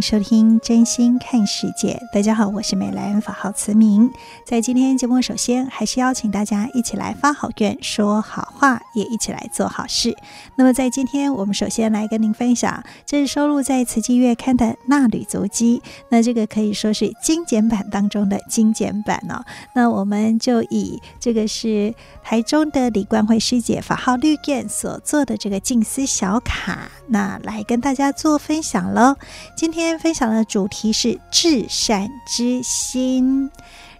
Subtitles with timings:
[0.00, 2.00] 收听《真心看世界》。
[2.14, 4.10] 大家好，我是美兰，法号慈明。
[4.46, 10.16] 在今天节目，首先还是邀请大家一起来发好愿、说好话，也一起来做好事。
[10.56, 15.82] 那么，在今天，我们首先来跟您分享，这是收录在《慈济月刊》的《纳履足迹》。
[16.08, 19.44] 那这个可以说是精简版当中的精简版哦。
[19.74, 21.94] 那我们就以这个是
[22.24, 28.40] 台中的李冠慧师姐法号绿燕所做的这个静思小卡，那来跟大家做。
[28.40, 29.16] 分享喽，
[29.54, 33.50] 今天今天分享的主题是至善之心。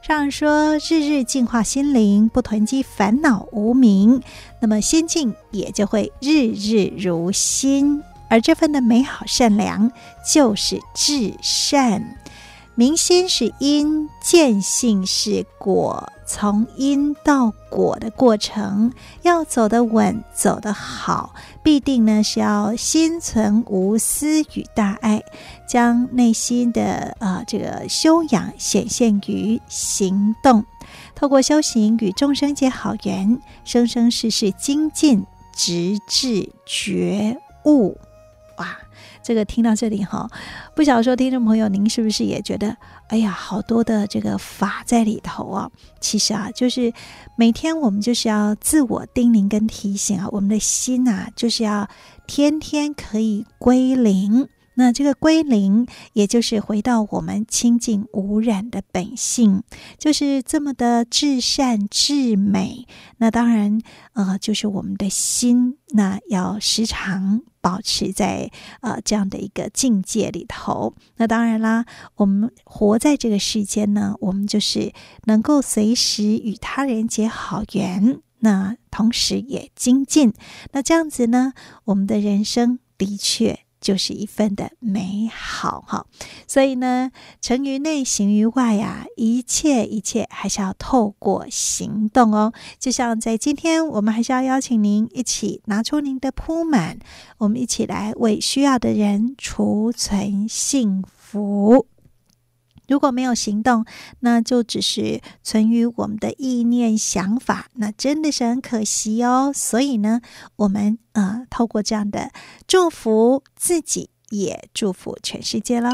[0.01, 4.23] 上人说，日日净化心灵，不囤积烦恼无明，
[4.61, 8.05] 那么心境也就会日日如新。
[8.29, 9.91] 而这份的美好善良，
[10.33, 12.17] 就是至善。
[12.77, 16.09] 明心是因，见性是果。
[16.33, 18.93] 从因到果的过程，
[19.23, 25.25] 要走得稳，走得好，必定呢是要心存无私与大爱，
[25.69, 30.65] 将内心的啊、呃、这个修养显现于行动，
[31.17, 37.99] 透过修行与众生结好缘，生生世世精进，直至觉悟。
[38.59, 38.79] 哇！
[39.31, 40.29] 这个听到这里哈，
[40.75, 42.77] 不想说听众朋友，您是不是也觉得，
[43.07, 45.71] 哎呀，好多的这个法在里头啊？
[46.01, 46.93] 其实啊，就是
[47.37, 51.89] 每天我们就是要自我叮咛跟提醒啊，我们的心、啊，就是要
[52.27, 54.49] 天天可以归零。
[54.81, 59.63] 那这个归零，也就是回到我们清净无染的本性，
[59.99, 62.87] 就是这么的至善至美。
[63.19, 63.79] 那当然，
[64.15, 70.95] 呃，就是我们的心，那要时常保持在呃这样的一个境界里头。
[71.19, 71.85] 那当然啦，
[72.17, 80.33] 我们活在这个世间呢，我们就是能够随时与他人结好缘，那同时也精进。
[80.73, 81.53] 那这样子呢，
[81.85, 83.61] 我们的人生的确。
[83.81, 86.07] 就是一份的美好哈，
[86.47, 87.11] 所以呢，
[87.41, 92.53] 成于内，行于外呀，一切一切还是要透过行动哦。
[92.79, 96.99] 就像在今天，我们还是要邀请您一起拿出您的铺满，
[97.39, 101.87] 我们一起来为需要的人储存幸福。
[102.91, 103.87] 如果没有行动，
[104.19, 109.53] 那就只是存于我们的意念想法，那真的是很可惜哦。
[109.55, 110.21] 所以呢，
[110.57, 112.33] 我们呃，透过这样的
[112.67, 115.91] 祝福自己，也祝福全世界喽。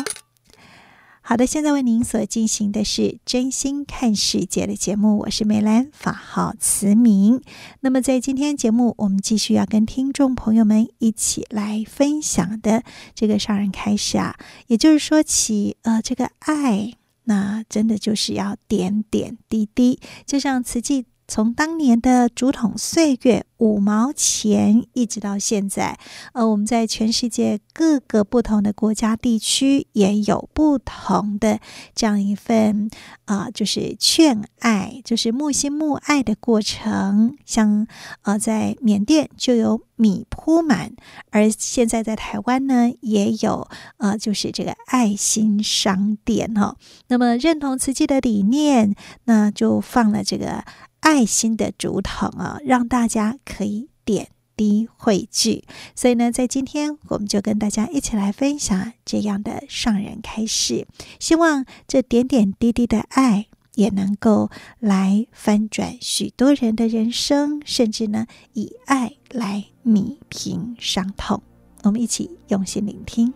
[1.28, 7.42] 好的，现在为您所进行的是真心看世界的节目，我是美兰，法号慈明。
[7.80, 14.36] 那么在今天节目，我们继续要跟听众朋友们一起来分享的这个上人开始啊，
[14.68, 16.92] 也就是说起呃这个爱，
[17.24, 21.06] 那真的就是要点点滴滴，就像慈济。
[21.28, 25.98] 从当年的竹筒岁月五毛钱，一直到现在，
[26.34, 31.58] 呃，我们在全世界各个不同的国家地区也有不同的
[31.94, 32.88] 这样一份
[33.24, 37.36] 啊、就是劝爱，就是慕心慕爱的过程。
[37.44, 37.86] 像
[38.22, 40.92] 呃，在缅甸就有米铺满，
[41.30, 43.66] 而现在在台湾呢，也有
[43.96, 46.76] 呃，就是这个爱心商店哈、哦。
[47.08, 50.62] 那么认同慈济的理念，那就放了这个。
[51.06, 55.62] 爱心的竹筒啊，让大家可以点滴汇聚。
[55.94, 60.88] 所以呢，在今天我们就跟大家一起来分享这样的上人开示，
[61.20, 64.50] 希望这点点滴滴的爱也能够
[64.80, 71.40] 来翻转许多人的人生，甚至呢，以爱来弭平伤痛。
[71.84, 73.32] 我们一起用心聆听。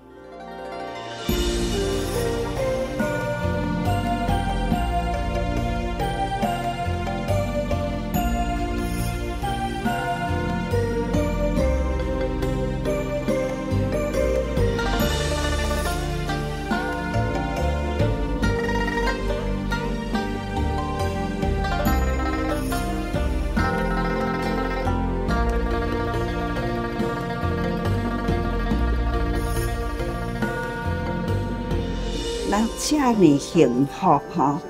[32.90, 34.60] 这么幸福哈，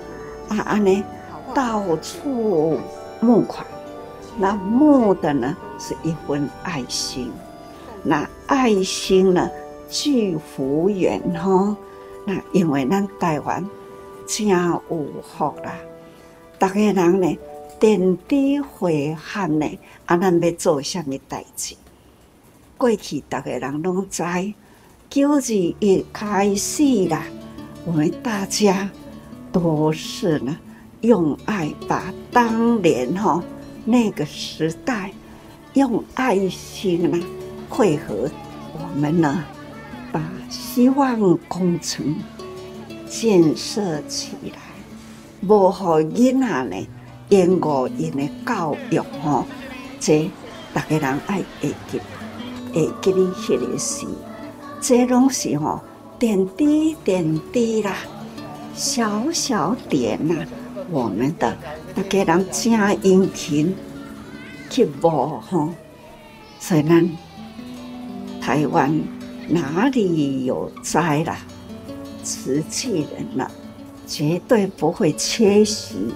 [0.51, 1.03] 啊安尼
[1.55, 2.79] 到处
[3.19, 3.67] 募款，
[4.37, 7.33] 那募的呢是一份爱心，
[8.03, 9.49] 那爱心呢
[9.89, 11.75] 聚福缘哈，
[12.27, 13.67] 那因为咱台湾
[14.27, 15.73] 真有福啦，
[16.59, 17.39] 大家人呢
[17.79, 21.75] 点滴回函呢，啊咱要做什么代志？
[22.77, 24.23] 过去大家人拢知，
[25.09, 27.25] 九二一开始啦，
[27.85, 28.89] 我们大家
[29.51, 30.57] 都是呢
[31.01, 33.43] 用爱把当年哈
[33.85, 35.13] 那个时代
[35.73, 37.19] 用爱心呢
[37.69, 38.29] 汇合
[38.75, 39.45] 我们呢，
[40.13, 42.17] 把希望工程
[43.09, 44.59] 建设起来，
[45.41, 46.89] 无好囡仔呢
[47.29, 49.45] 延误因的教育哈，
[49.99, 50.31] 这
[50.75, 52.01] 大家人爱会记。
[52.73, 54.07] 会记哩迄个事，
[54.81, 55.81] 这拢是吼
[56.21, 57.97] 点滴点滴啦，
[58.75, 60.47] 小小点呐，
[60.91, 61.57] 我们的
[61.95, 62.73] 大家人真
[63.03, 63.75] 殷勤
[64.69, 65.71] 去播吼，
[66.59, 67.11] 所以呢
[68.39, 69.01] 台湾
[69.49, 71.39] 哪里有灾啦，
[72.23, 73.51] 慈济人了，
[74.07, 76.13] 绝对不会缺席。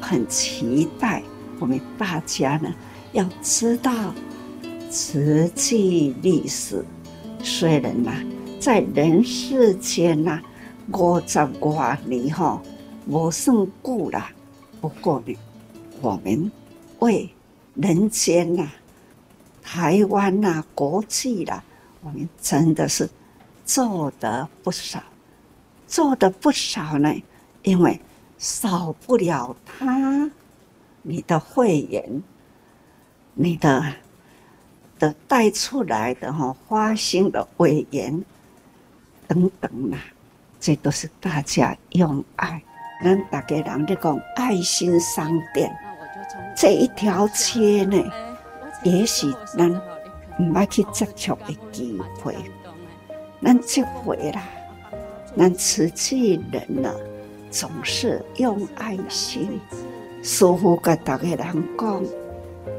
[0.00, 1.22] 很期待
[1.60, 2.74] 我们大家呢，
[3.12, 3.92] 要知道。
[4.90, 6.84] 慈济历史
[7.44, 8.12] 虽然呐，
[8.60, 10.38] 在人世间呐，
[10.92, 12.60] 五十多年哈，
[13.10, 14.22] 不算久了。
[14.82, 15.34] 不过呢，
[16.02, 16.52] 我们
[16.98, 17.30] 为
[17.74, 18.70] 人间呐、
[19.62, 21.64] 台湾呐、国际啦，
[22.02, 23.08] 我们真的是
[23.64, 25.02] 做得不少，
[25.86, 27.14] 做得不少呢。
[27.62, 27.98] 因为
[28.36, 30.30] 少不了他，
[31.00, 32.22] 你的会员，
[33.32, 33.94] 你的。
[34.98, 38.22] 的带出来的哈花心的委员
[39.30, 39.98] 等等啦，
[40.58, 42.60] 这都是大家用爱。
[43.04, 45.70] 咱大家人在讲爱心商店，
[46.56, 47.96] 这一条街呢，
[48.82, 49.70] 也是咱
[50.40, 52.34] 唔爱去接触的机会。
[53.40, 54.42] 咱这回啦，
[55.38, 56.92] 咱慈济人呢，
[57.52, 59.60] 总是用爱心，
[60.24, 62.02] 师父跟大家人讲，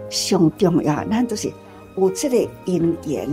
[0.09, 1.49] 上重要，咱都是。
[1.97, 3.27] 有这个因缘，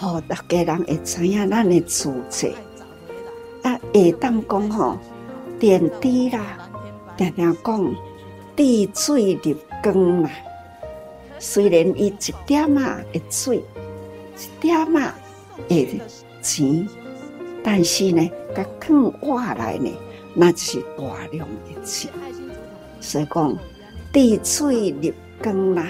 [0.00, 2.54] 那好大家人会知影咱的祖籍，
[3.64, 4.96] 啊，会当讲吼
[5.58, 6.56] 点滴啦，
[7.16, 7.94] 常常讲
[8.54, 10.30] 滴水入缸啦。
[11.40, 12.80] 虽然伊一点仔
[13.12, 15.12] 的水，一点仔
[15.68, 16.00] 的
[16.40, 16.88] 钱，
[17.64, 19.90] 但是呢，甲放活来呢，
[20.32, 22.08] 那就是大量的钱。
[23.00, 23.58] 所以讲
[24.12, 25.12] 滴水入
[25.42, 25.88] 缸啦。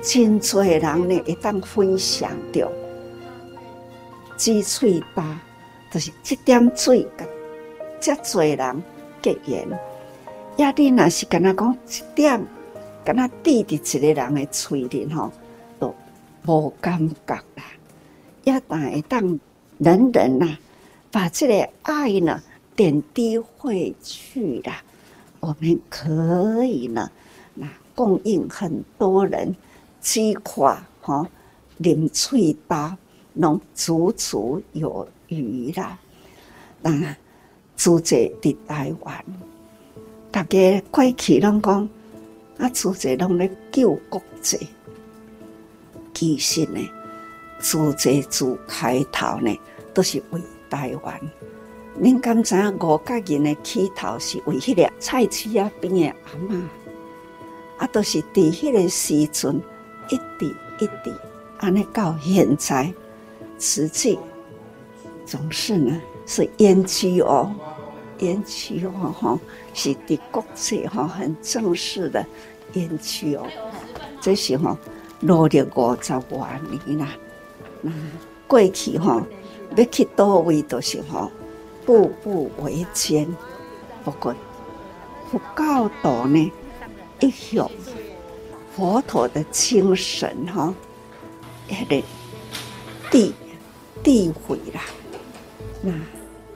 [0.00, 2.68] 真多人呢，会当分享着，
[4.42, 5.38] 积水大，
[5.88, 7.06] 就是这点水，
[8.00, 8.82] 这侪人
[9.22, 9.68] 结缘。
[10.56, 12.44] 也你若是跟他讲一点，
[13.04, 15.30] 跟他滴滴一个人的嘴里吼，
[15.78, 15.94] 都
[16.44, 17.62] 无感觉啦。
[18.42, 19.38] 也但会当
[19.78, 20.58] 人人呐，
[21.12, 22.42] 把这个爱呢
[22.74, 24.82] 点滴回去啦，
[25.38, 27.08] 我们可以呢，
[27.54, 29.54] 那供应很多人。
[30.00, 31.24] 几块哈，
[31.80, 32.98] 啉喙巴，
[33.34, 35.98] 拢足足有余啦。
[36.80, 37.16] 那
[37.76, 39.24] 祖籍伫台湾，
[40.30, 41.88] 大家过去拢讲
[42.58, 44.68] 啊，祖籍拢咧救国籍。
[46.14, 46.80] 其实呢，
[47.60, 49.58] 祖籍自开头呢，
[49.94, 51.20] 都是为台湾。
[52.00, 56.62] 恁敢知影五甲人的起头是为迄个菜市啊边的阿嬷，
[57.78, 59.60] 啊，都是伫迄个时阵。
[60.08, 61.14] 一滴一滴，
[61.58, 62.92] 安尼到现在，
[63.62, 64.18] 慈济
[65.24, 69.38] 总是呢是 NGO，NGO 哈
[69.72, 72.26] 是对国际哈很正式的
[72.74, 73.46] NGO，
[74.20, 74.76] 这是哈
[75.20, 76.44] 努力五十多
[76.86, 77.10] 年啦。
[77.80, 77.92] 那
[78.48, 79.24] 过去哈
[79.76, 81.30] 要去到位都是哈
[81.86, 83.32] 步步维艰，
[84.02, 84.34] 不过
[85.30, 86.52] 佛教徒呢
[87.20, 87.70] 一向。
[88.74, 90.74] 佛陀的精神哈，
[91.68, 92.02] 也得
[93.10, 93.34] 地
[94.02, 94.80] 智慧啦，
[95.82, 95.92] 那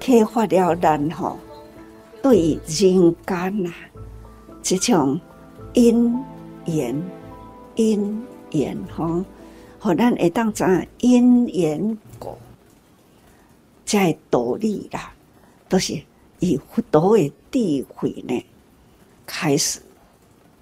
[0.01, 1.37] 开发了咱哈
[2.23, 3.73] 对人间呐
[4.63, 5.21] 这种
[5.75, 6.13] 因
[6.65, 7.01] 缘
[7.77, 9.25] 因缘吼，
[9.79, 10.65] 和咱会当知
[10.99, 12.37] 因缘果，
[13.85, 15.13] 在道理啦，
[15.69, 16.03] 都是
[16.41, 18.45] 以佛陀的智慧呢
[19.25, 19.81] 开始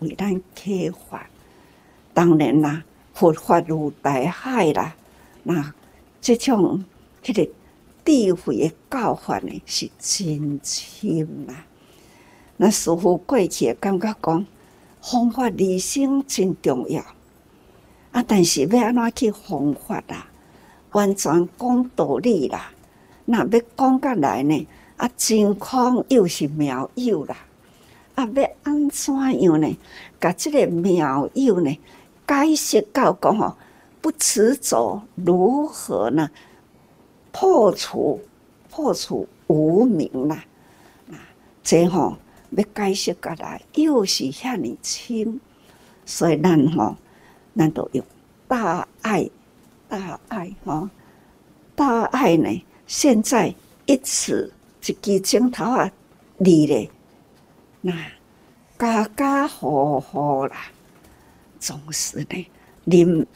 [0.01, 1.27] 为咱开发。
[2.13, 4.95] 当然啦，佛法如大海啦，
[5.45, 5.73] 那
[6.25, 6.83] 这种
[7.23, 7.51] 迄个
[8.03, 11.55] 智慧的教法呢，是真深呐。
[12.57, 14.47] 那师父过去也感觉讲，
[15.03, 17.05] 方法利生真重要。
[18.13, 20.27] 啊，但是要安怎去方法啦？
[20.93, 22.73] 完全讲道理啦，
[23.27, 24.67] 那要讲过来呢？
[24.97, 27.37] 啊，真空又是妙有啦。
[28.15, 29.77] 啊，要安怎样呢？
[30.19, 31.79] 甲这个妙有呢，
[32.27, 33.59] 解释到讲吼，
[34.05, 36.31] 不执着如何呢？
[37.33, 38.21] 破除
[38.69, 40.45] 破除无明啦，
[41.11, 41.17] 啊，
[41.63, 42.19] 这吼
[42.51, 45.41] 要解释过来，又是遐尼深，
[46.05, 46.97] 所以咱吼，
[47.57, 48.05] 咱都用
[48.47, 49.31] 大爱，
[49.89, 50.91] 大爱吼，
[51.75, 52.63] 大爱呢？
[52.87, 53.55] 现在
[53.87, 54.53] 一次
[54.85, 55.91] 一支镜头啊，
[56.37, 56.91] 离咧。
[57.81, 57.95] 那
[58.79, 60.67] 家家户户啦，
[61.59, 62.47] 总是呢，
[62.85, 63.27] 任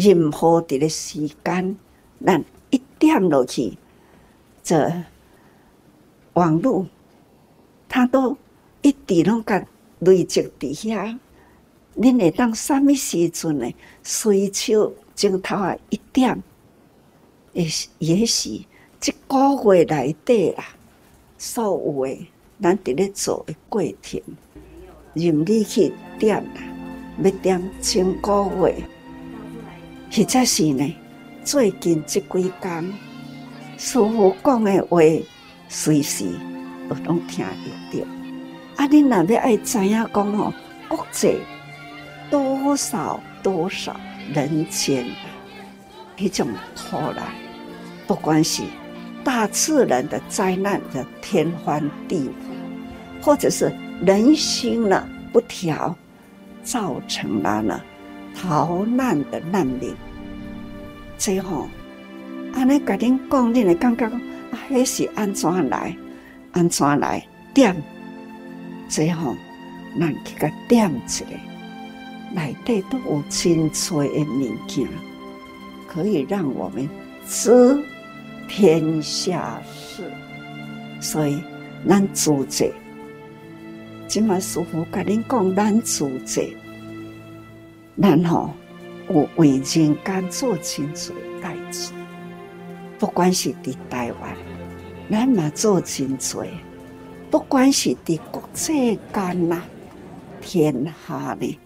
[0.00, 1.76] 任何的时间，
[2.24, 3.76] 咱一点落去，
[4.62, 5.04] 这
[6.32, 6.86] 网络，
[7.88, 8.36] 它都
[8.82, 9.66] 一直拢甲
[9.98, 11.18] 累积伫遐。
[11.96, 13.70] 恁会当啥物时阵呢？
[14.02, 16.42] 随手镜头啊一点，
[17.52, 17.66] 也
[17.98, 18.66] 也是一
[19.26, 20.64] 个月内底啦，
[21.36, 22.26] 所有诶。
[22.62, 24.20] 咱伫咧做诶过程，
[25.14, 26.60] 任你去点啦，
[27.22, 28.84] 要点千个月，
[30.10, 30.96] 或者是呢？
[31.44, 32.92] 最近这几天，
[33.78, 35.00] 师父讲的话，
[35.68, 36.26] 随时
[36.88, 37.46] 都拢听
[37.90, 38.06] 得到。
[38.76, 40.52] 啊，你若要爱知影讲哦，
[40.88, 41.38] 国际
[42.28, 43.98] 多少多少
[44.34, 45.06] 人间，
[46.16, 47.32] 迄种苦难，
[48.06, 48.62] 不管是
[49.22, 53.22] 大自然的灾难的天翻地覆。
[53.22, 53.72] 或者是
[54.04, 55.94] 人心呢不调，
[56.62, 57.80] 造成了呢
[58.40, 59.94] 逃难的难民。
[61.18, 61.68] 最后，
[62.54, 64.18] 安尼甲恁讲，恁会感觉啊，
[64.70, 65.94] 迄是安怎来，
[66.52, 67.76] 安怎来点？
[68.88, 69.36] 最后，
[69.98, 71.36] 咱去甲点一个，
[72.34, 74.88] 内底都有真多的物件，
[75.86, 76.88] 可以让我们
[77.28, 77.78] 知
[78.48, 80.02] 天下事。
[80.98, 81.42] 所以，
[81.86, 82.72] 咱组织。
[84.08, 86.42] 今嘛师傅甲恁讲，咱自者，
[88.00, 88.50] 咱吼
[89.10, 91.92] 有为人间做真济代志，
[92.98, 94.34] 不管是伫台湾，
[95.10, 96.38] 咱嘛做真济；
[97.30, 99.62] 不管是伫国际间呐，
[100.40, 101.58] 天下呢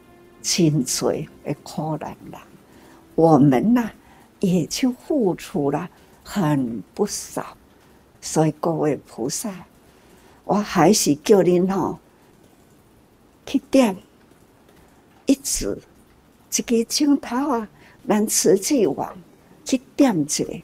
[0.42, 2.40] 真济的苦难人，
[3.14, 3.90] 我们呐
[4.40, 5.88] 也就付出了
[6.24, 7.56] 很不少。
[8.20, 9.66] 所以各位菩萨，
[10.44, 12.00] 我还是叫恁吼。
[13.46, 13.94] 去点
[15.26, 15.78] 一直
[16.56, 17.68] 一个镜头啊，
[18.06, 19.16] 咱瓷器网
[19.64, 20.62] 去点一个，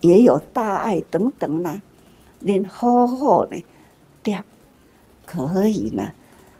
[0.00, 1.80] 也有大爱等等啦，
[2.42, 3.62] 恁好好的
[4.22, 4.44] 点，
[5.24, 6.12] 可以呢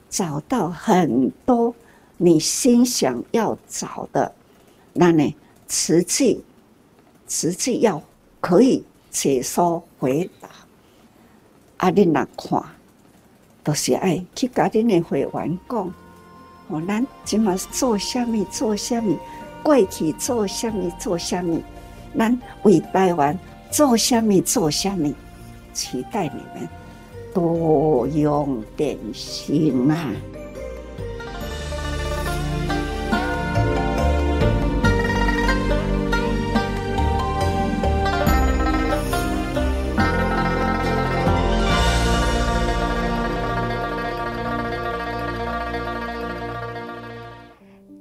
[0.08, 1.74] 找到很多
[2.18, 4.34] 你心想要找的，
[4.92, 5.34] 那呢
[5.66, 6.44] 瓷器，
[7.26, 8.02] 瓷器要
[8.40, 10.48] 可以解说回答，
[11.78, 12.62] 啊，恁来看。
[13.64, 15.94] 都是爱去甲恁的会员讲，
[16.68, 19.18] 哦，咱即马做虾米做虾米，
[19.62, 21.62] 过去做虾米做虾米，
[22.16, 23.38] 咱为台湾
[23.70, 25.14] 做虾米做虾米，
[25.72, 26.68] 期待你们
[27.34, 30.12] 多用点心啊！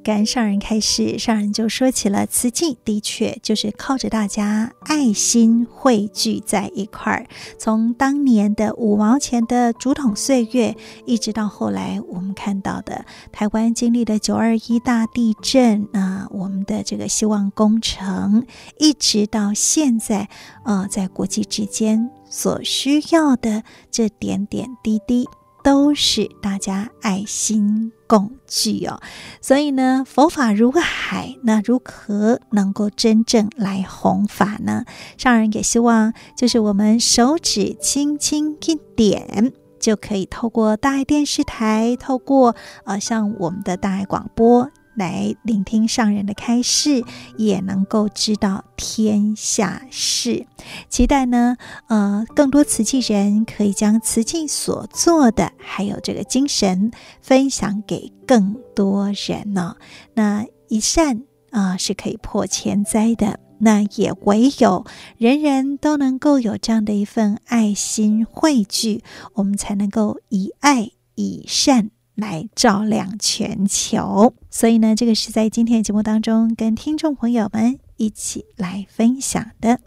[0.03, 7.25] 跟上人开始，上人就说起了慈济，的确就是靠着大家爱心汇聚在一块儿。
[7.57, 18.45] 从当年的五毛钱的竹筒岁月，一直到后来我们看到的台湾经历的九二一大地震啊，我们的这个希望工程，
[18.77, 20.29] 一直到现在，
[20.65, 25.27] 呃，在国际之间所需要的这点点滴滴。
[25.63, 28.99] 都是大家爱心共聚哦，
[29.41, 34.85] 所以呢，佛法如海，那如何能够真正来弘法呢？
[35.17, 44.69] 上人也希望，就是我们手指轻轻一点，就可以透过大爱电视台，透过呃，像我们的大爱广播。
[44.95, 47.03] 来聆听上人的开示，
[47.37, 50.45] 也能够知道天下事。
[50.89, 51.57] 期待呢，
[51.87, 59.75] 呃，更多慈济人可以将慈济所做的，还有这个精神，分享给更多人呢、
[60.13, 63.39] 那一善啊、是可以破千灾的。
[63.59, 64.85] 那也唯有
[65.17, 69.01] 人人都能够有这样的一份爱心汇聚，
[69.35, 74.33] 我们才能够以爱以善来照亮全球。
[74.49, 79.79] 所以呢，这个是在今天的节目当中跟听众朋友们一起来分享的。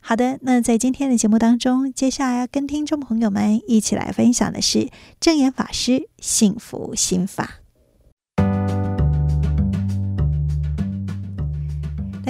[0.00, 4.88] 好的，那在今天的节目当中，接下来要跟听众朋友们一起来分享的是
[5.20, 7.59] 正言法师幸福心法。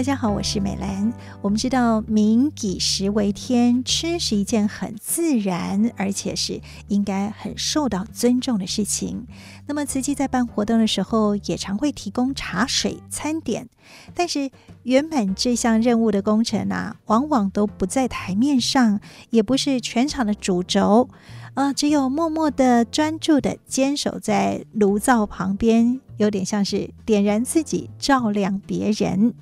[0.00, 1.12] 大家好，我是美兰。
[1.42, 9.26] 我们知道“民以食为天”，吃是一件很自然，而且是应该很受到尊重的事情。
[9.66, 13.68] 那么，慈济在办活动的时候，也常会提供茶水、餐点。
[14.14, 14.50] 但是，
[14.84, 21.10] 原本这项任务的工程啊，往往都不在台面上，也不是全场的主轴。
[21.52, 29.34] 呃，只有默默的、专注的坚守在炉灶旁边，有点像是点燃自己，照亮别人。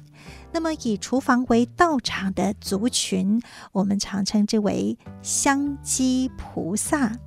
[0.52, 3.40] 那么，以厨房为道场的族群，
[3.72, 7.18] 我们常称之为香积菩萨。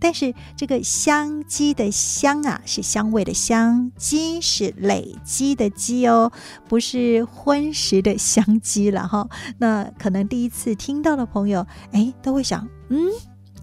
[0.00, 6.30] 但是，这个香积的香啊，是香味的香；积是累积的积哦，
[6.68, 9.28] 不是荤食的香积了哈。
[9.58, 13.08] 那可能第一次听到的朋友，哎，都会想，嗯，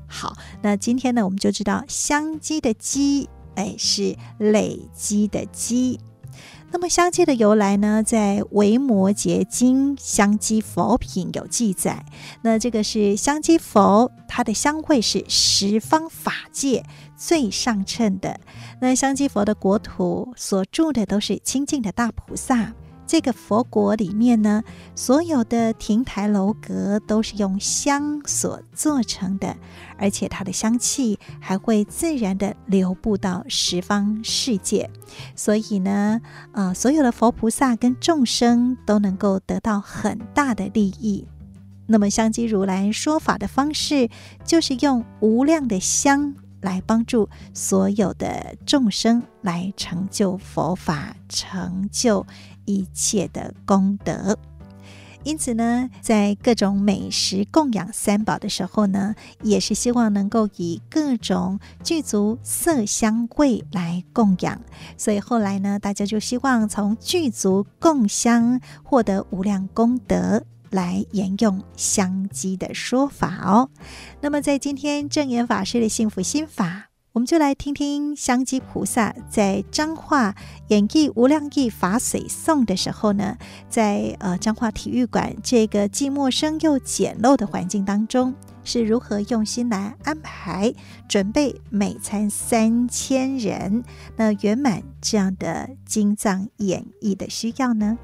[0.07, 0.36] 好。
[0.62, 6.01] 那今天呢，我们就知道香积的积，哎，是累积的积。
[6.75, 12.03] 那么香积的由来呢，在《维摩诘经·香积佛品》有记载。
[12.41, 16.84] 那这个是香积佛，它的香味是十方法界
[17.15, 18.41] 最上乘的。
[18.82, 22.74] 那香积佛的国土所住的都是清净的大菩萨。
[23.07, 24.63] 这个佛国里面呢，
[24.95, 29.55] 所有的亭台楼阁都是用香所做成的，
[29.98, 34.89] 而且它的香气还会自然地流布到十方世界，
[35.35, 36.20] 所以呢，
[36.53, 41.27] 呃，所有的佛菩萨跟众生都能够得到很大的利益。
[41.87, 44.09] 那么，香积如来说法的方式，
[44.44, 52.25] 就是用无量的香来帮助所有的众生来成就佛法，成就。
[52.65, 54.37] 一切的功德，
[55.23, 64.61] 因此呢，在各种美食供养三宝的时候呢，也是希望能够以各种具足色香味来供养。
[64.97, 73.69] 所以后来呢，大家就希望从具足供香获得无量功德，来沿用香积的说法哦。
[74.21, 76.89] 那么，在今天证严法师的幸福心法。
[77.15, 80.35] 我们就来听听香积菩萨在彰化
[80.67, 83.37] 演绎《无量义法水颂》的时候呢，
[83.69, 90.73] 在呃彰化体育馆这个既陌生又简陋的环境当中，是如何用心来安排
[91.07, 93.85] 准备每餐三千人，
[94.17, 97.97] 那圆满这样的经藏演绎的需要呢？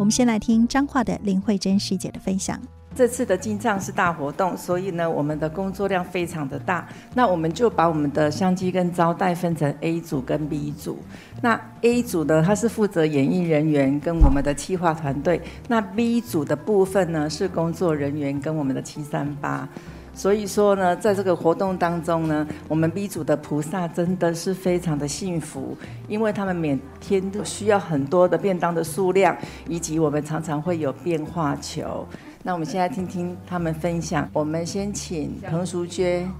[0.00, 2.60] 我们先来听彰化的林慧珍师姐的分享。
[2.96, 6.88] 这次的进藏是大活动，所以呢，我们的工作量非常的大。
[7.12, 10.98] 那我们就把我们的相机跟招待分成 A 组跟 B 组。
[11.42, 15.42] 那 A 组呢，它是负责演艺人员跟我们的企划团队。
[15.68, 19.68] 那 B 组的部分呢，是工作人员跟我们的七三八。
[20.14, 25.76] 所以说呢，在这个活动当中呢，我们 B 组的菩萨真的是非常的幸福，
[26.08, 29.36] 因为他们每天都需要很多的便当的数量，
[29.68, 32.06] 以及我们常常会有变化球。
[32.46, 34.30] 那我们现在听听他们分享。
[34.32, 36.30] 我们先请彭淑娟。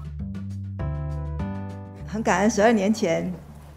[2.07, 3.29] 很感恩，十二年前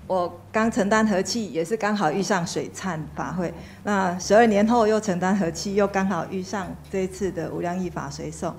[0.07, 3.53] 我刚承担和气，也是刚好遇上水忏法会。
[3.83, 8.55] 那十二年后又承担和气，又刚好遇上这一次的无量义法随送。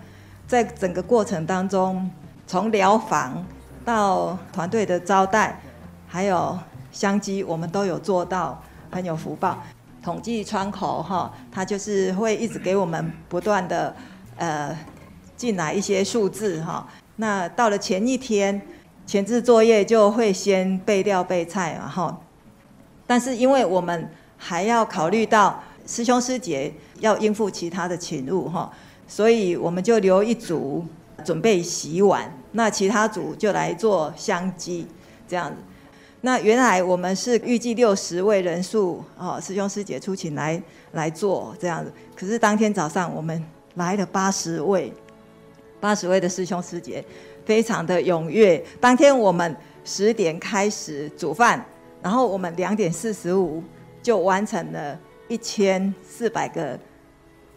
[0.46, 2.12] 在整个过程当中，
[2.46, 3.42] 从疗房
[3.86, 5.62] 到团队的招待，
[6.10, 6.60] 还有
[6.92, 9.64] 香积，我们都有做到，很有福报。
[10.04, 13.96] 统计窗口哈，它就是会一直给我们不断的
[14.38, 14.78] 呃
[15.38, 16.88] 进来一些数字哈。
[17.18, 18.62] 那到了前一天
[19.06, 22.22] 前置作业就会先备料备菜嘛哈。
[23.06, 28.72] 但是因为我们还要考虑到师兄师姐要应付其他的勤务哈，
[29.08, 30.86] 所以我们就留一组
[31.24, 34.88] 准备洗碗，那其他组就来做香积
[35.28, 35.58] 这样子。
[36.24, 41.92] 那原来我们是预计六十位人数哦，师兄师姐出勤来来做这样子。
[42.16, 44.94] 可是当天早上我们来了八十位，
[45.80, 47.04] 八十位的师兄师姐
[47.44, 48.64] 非常的踊跃。
[48.80, 51.66] 当天我们十点开始煮饭，
[52.04, 53.64] 然后我们两点四十五
[54.04, 54.96] 就完成了
[55.28, 56.78] 一千四百个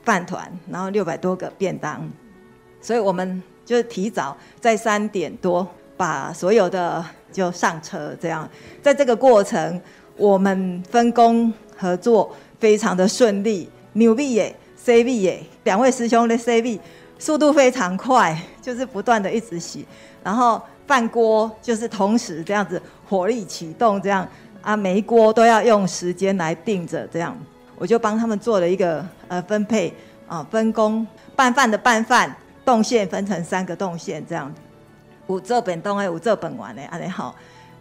[0.04, 2.10] 饭团，然后六百多个便当。
[2.80, 7.04] 所以我们就提早在三点多把所有的。
[7.34, 8.48] 就上车，这样，
[8.80, 9.80] 在这个过程，
[10.16, 13.68] 我们分工合作非常的顺利。
[13.94, 16.80] 牛逼耶，C B 耶，两位师兄的 C B
[17.18, 19.84] 速度非常快，就是不断的一直洗，
[20.22, 24.26] 然后饭锅就是同时这样子火力启动，这样
[24.62, 27.36] 啊，每一锅都要用时间来定着，这样。
[27.76, 29.92] 我就帮他们做了一个呃分配
[30.26, 34.52] 啊，分工，拌饭的拌饭，动线分成三个动线，这样。
[35.26, 37.34] 五这本东哎，五这本完哎，安尼好，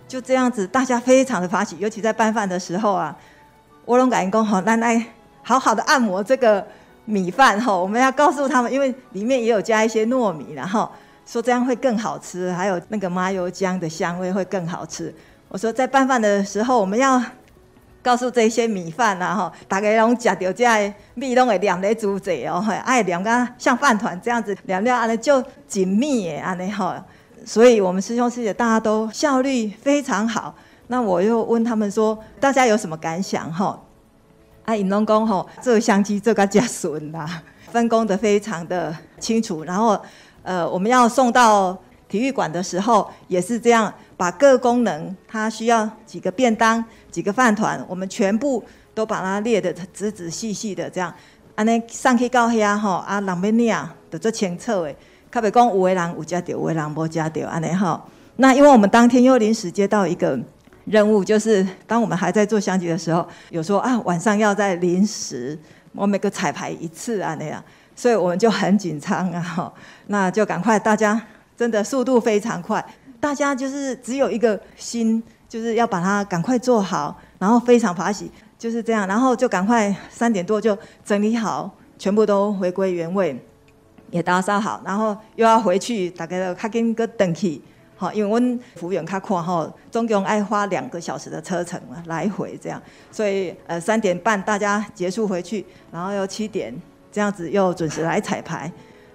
[0.07, 3.15] 就这样子，大家非常的发喜，尤其在拌饭的时候啊，
[3.85, 5.05] 我拢感觉好，咱来。
[5.45, 6.65] 好好的按摩这个
[7.03, 10.89] 米饭吼，我们要告诉他们，因为里面也有加一些糯米，然后
[11.25, 15.13] 说这样会更好吃，还有那个麻油姜的香味会更好吃。
[15.49, 17.21] 我说在拌饭的时候，我们要
[18.01, 27.05] 告诉这些米饭啊吼，大家拢吃到这样米拢会黏在猪嘴哦，爱黏个像饭团这样子黏了安尼就紧密诶安尼哈，
[27.45, 30.55] 所以我们师兄师姐大家都效率非常好。
[30.87, 33.81] 那我又问他们说，大家有什么感想哈？
[34.65, 39.63] 啊，引龙工吼，这个相机这个加顺啦， 分工的非常的清楚。
[39.63, 39.99] 然后，
[40.41, 41.77] 呃，我们要送到
[42.07, 51.13] 体育馆的时候，也是这样，把各功能，它需要几个便当、几个饭团，我们全部都把它列得仔仔细细的这样。
[51.55, 54.95] 安尼上去到遐吼，啊，人要领，就做清楚的，
[55.33, 57.99] 较袂讲有的人有食到，有的人无食到，安尼吼。
[58.35, 60.39] 那因为我们当天又临时接到一个。
[60.85, 65.57] 任务就是，当我们还在做相机的时候，有说啊，晚上要再临时，
[65.93, 67.63] 我每个彩排一次啊那样，
[67.95, 69.71] 所以我们就很紧张啊，
[70.07, 71.21] 那就赶快，大家
[71.55, 72.85] 真的速度非常快，
[73.17, 83.41] 大家就是只有一个心，就是要把它赶快做好，然后非常法喜，就是这样，然后就赶快三点多就整理好，全部都回归原位，
[84.13, 87.59] 也打扫好，然后又要回去，大概要卡紧个登去。
[87.95, 96.71] 好，因为我们服务员他看哈，总共爱花两个小时的车程嘛，来回这样，所以呃三点半大家结束回去，然后又七点
[97.11, 98.71] 这样子又准时来彩排，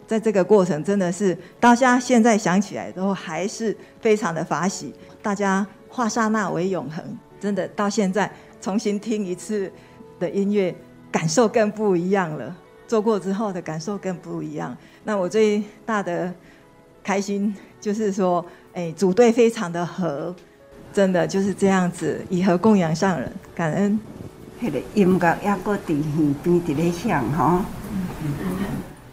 [0.07, 7.05] 在这个过程真的是大家现在想起来都还是非常的法喜，大家化刹那为永恒，
[7.39, 8.29] 真的到现在
[8.61, 9.71] 重新听一次
[10.19, 10.75] 的音乐，
[11.13, 12.57] 感受更不一样了，
[12.89, 14.77] 做过之后的感受更不一样。
[15.05, 16.35] 那我最大的
[17.05, 18.45] 开心就是说。
[18.75, 20.33] 哎，组队非常的和，
[20.93, 23.99] 真的就是这样子，以和供养上人，感恩。
[24.61, 27.65] 那个音乐也搁在耳边在咧响哈。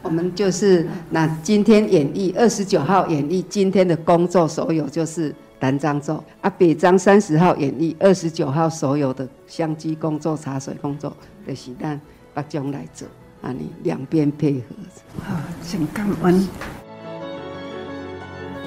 [0.04, 11.16] 我们就是那今天演绎二十九号演绎今天的工作所有就是南张奏啊，北张三十号演绎二十九号所有的相机工作、茶水工作
[11.48, 12.00] 的时间
[12.36, 13.08] 北将来做，
[13.46, 14.62] 啊，你两边配合。
[15.24, 16.48] 好，请感恩。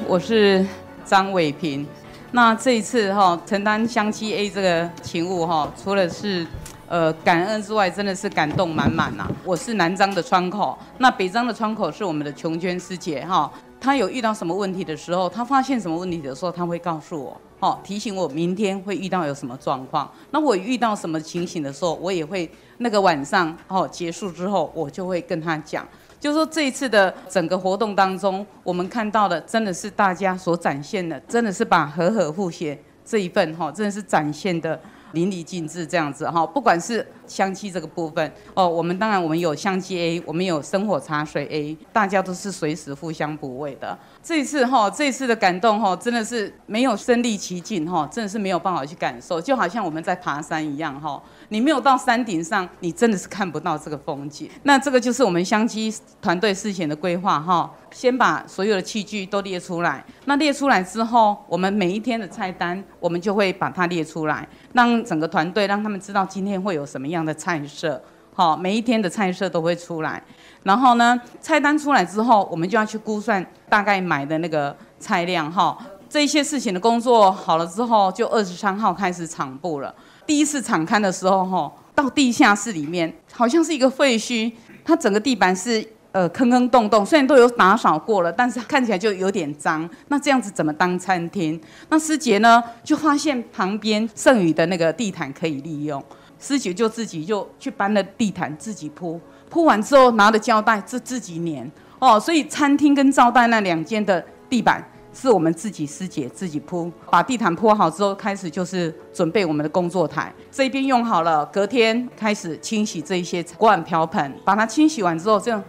[0.07, 0.64] 我是。
[1.05, 1.87] 张伟平，
[2.33, 6.47] 那这一次哈承担相机 A 这个勤务哈，除了是
[6.87, 9.27] 呃感恩之外，真的是感动满满呐。
[9.43, 13.51] 我是南张的窗口，那北张的窗口是我们的琼娟师姐哈。
[13.81, 20.11] 她有遇到什么问题的时候，她发现什么问题的时候，她会告诉我，哦，提醒我明天会遇到有什么状况。
[20.31, 25.87] 那我遇到什么情形的时候，我也会那个晚上哦结束之后，我就会跟他讲。
[26.21, 34.81] 就说这一次的整个活动当中，我们看到的真的是大家所展现的，真的是把和和互协这一份哈，真的是展现的
[35.12, 36.47] 淋漓尽致这样子哈。
[36.47, 43.99] 不管是香气这个部分哦，我们当然我们有香气 A，我们有生活茶水 A，大家都是随时互相补位的。
[44.23, 51.23] 这一次哈，这一次的感动哈，真的是没有身临其境哈，真的是没有办法去感受，就好像我们在爬山一样哈。
[51.50, 54.50] 你没有到山顶上，你真的是看不到这个风景。
[54.64, 60.04] 那这个就是我们相机团队事前的规划哈，先把所有的器具都列出来。
[60.26, 68.02] 那列出来之后，我们每一天的菜单，我们就会把它列出来，让整个团队让他们知道今天会有什么样的菜色。
[68.34, 70.22] 好，每一天的菜色都会出来。
[70.62, 75.76] 然后呢，菜单出来之后，我们就要去估算大概买的那个菜量哈。
[76.11, 79.94] 这一些事情的工作好了之后，就二十三号开始场布了。
[80.29, 84.53] 第一次场勘的时候，哈，到地下室里面，好像是一个废墟，
[84.85, 89.88] 它整个地板是呃坑坑洞洞，虽然都有打扫过了，但是看起来就有点脏。
[90.09, 91.59] 那这样子怎么当餐厅？
[91.88, 96.05] 那师姐呢，就发现旁边剩余的那个地毯可以利用，
[96.38, 101.73] 师姐就自己就去搬了地毯，自己铺，铺完之后拿着胶带自自己粘。
[102.01, 104.87] 哦，所以餐厅跟招待那两间的地板。
[105.12, 110.33] 是我们自己师姐自己铺，把地毯铺好之后，开始就是准备我们的工作台。
[110.51, 115.62] 这边用好了，隔天开始清洗这一些锅碗瓢盆，把它清洗完之后，这样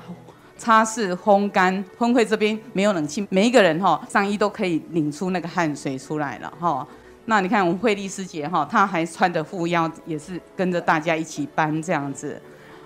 [0.58, 1.84] 擦拭、烘干。
[1.97, 6.86] 烘会这边没有冷气，每一个人哈上衣都可以拧出那个汗水出来了哈。
[7.25, 12.39] 那你看我们慧丽师姐哈，她还穿着护腰，也是跟着大家一起搬这样子。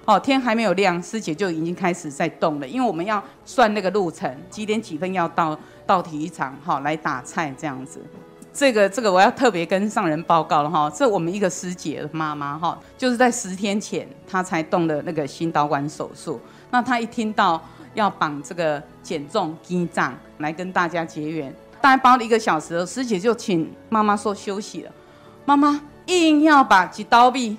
[0.05, 8.01] 哦，天还没有亮，师姐就已经开始在动了，因为我们要算那个路程，几点几分要到到体育场哈来打菜这样子。
[8.53, 16.39] 这个这个我要特别跟上人报告了哈，这我们一个师姐的妈妈哈，就是在十天前她才动了那个心导管手术。
[16.69, 17.59] 那她一听到
[17.93, 24.91] 要绑这个减重肌脏来跟大家结缘，大概绑了一个小时，师姐就请妈妈说休息了。
[25.45, 27.57] 妈妈硬要把几刀币。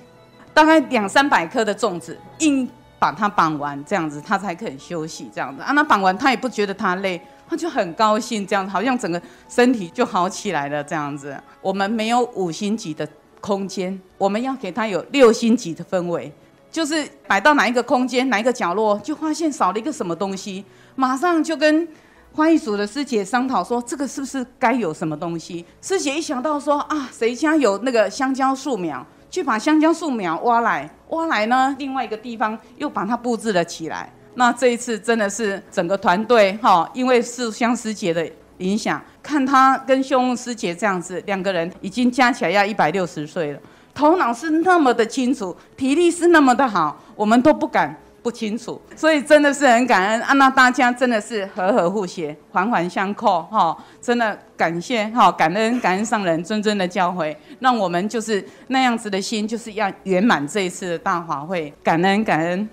[0.53, 2.65] 大概两三百颗的粽子，硬
[2.97, 5.29] 把它绑完，这样子她才肯休息。
[5.35, 10.83] 这样子啊，那绑完她也不觉得她累，他就很高兴，这样好像整个身体就好起来了。
[10.83, 13.07] 这样子，我们没有五星级的
[13.41, 16.31] 空间，我们要给他有六星级的氛围，
[16.71, 21.87] 就是摆到哪一个空间、哪一个角落，就发现少了一个什么东西，马上就跟
[22.33, 25.65] 花艺组的师姐商讨说，这个是不是该有什么东西？
[25.81, 29.05] 师姐一想到说啊，谁家有那个香蕉树苗？
[29.31, 34.09] 去把香蕉树苗挖来，挖来呢，另外一个地方又把它布置了起来。
[34.35, 38.25] 那这一次真的是整个团队哈，因为是相师姐的
[38.59, 43.59] 影响，看他跟秀梦师姐这样子，两个人已经加起来要一百六十岁了，
[43.93, 47.95] 头脑是那么的清楚，体力是那么的好，我们都不敢。
[48.25, 50.33] 不清楚，所以真的是很感恩啊！
[50.33, 53.77] 那大家真的是和和互协，环环相扣哈！
[54.01, 62.67] 真的感谢哈，感恩感恩上人谆谆的教诲，让我们就是那样子的心，就是要圆满这一次的大法会，感恩感恩。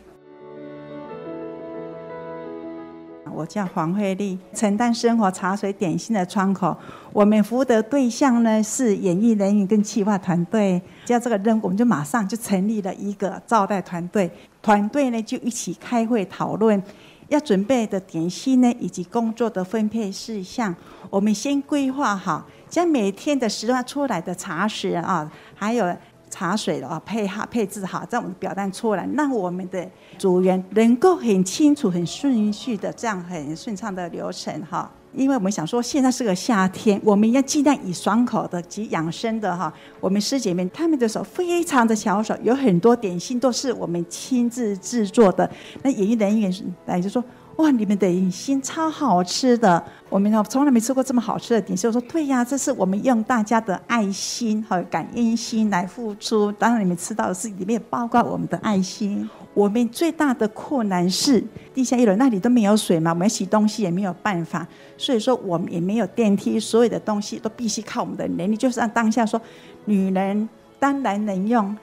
[3.35, 6.77] 我叫黄慧丽，承担生活茶水点心的窗口。
[7.13, 10.81] 我们服务的对象呢是演艺人员跟企划团队。
[11.05, 14.31] 接到这个任务，我们就马上就成立了一个招待团队。
[14.61, 16.81] 团队呢就一起开会讨论
[17.29, 20.75] 要准备的点心呢，以及工作的分配事项。
[21.11, 25.95] 我们先规划好，将每天的时段出来的茶食啊，还有。
[26.33, 34.91] 茶水的话配好配置好，在我们的表单出来，让我们的组员能够很清楚、很顺序的这样很顺畅的流程哈。
[35.13, 39.71] 因为我们想说，现在是个夏天，我们要尽量以爽口的及养生的哈。
[40.01, 45.49] 我们师姐们她们的手非常的巧手，有很多点心都是我们亲自制作的。
[45.83, 47.23] 那演艺人员来就说。
[47.57, 49.83] 哇，你们的点心超好吃的！
[50.09, 51.87] 我们从来没吃过这么好吃的点心。
[51.87, 56.51] 我说对呀，这是我们用大家的爱心和感恩心来付出。
[56.53, 59.29] 当然，你们吃到的是里面包括我们的爱心。
[59.53, 68.57] 我们最大的困难是地下一楼那里都没有水嘛，我们洗东西也没有办法，所以说我们也没有电梯，所有的东西都必须靠我们的能力。
[68.57, 69.39] 就是按当下说，
[69.85, 71.77] 女人当然能用。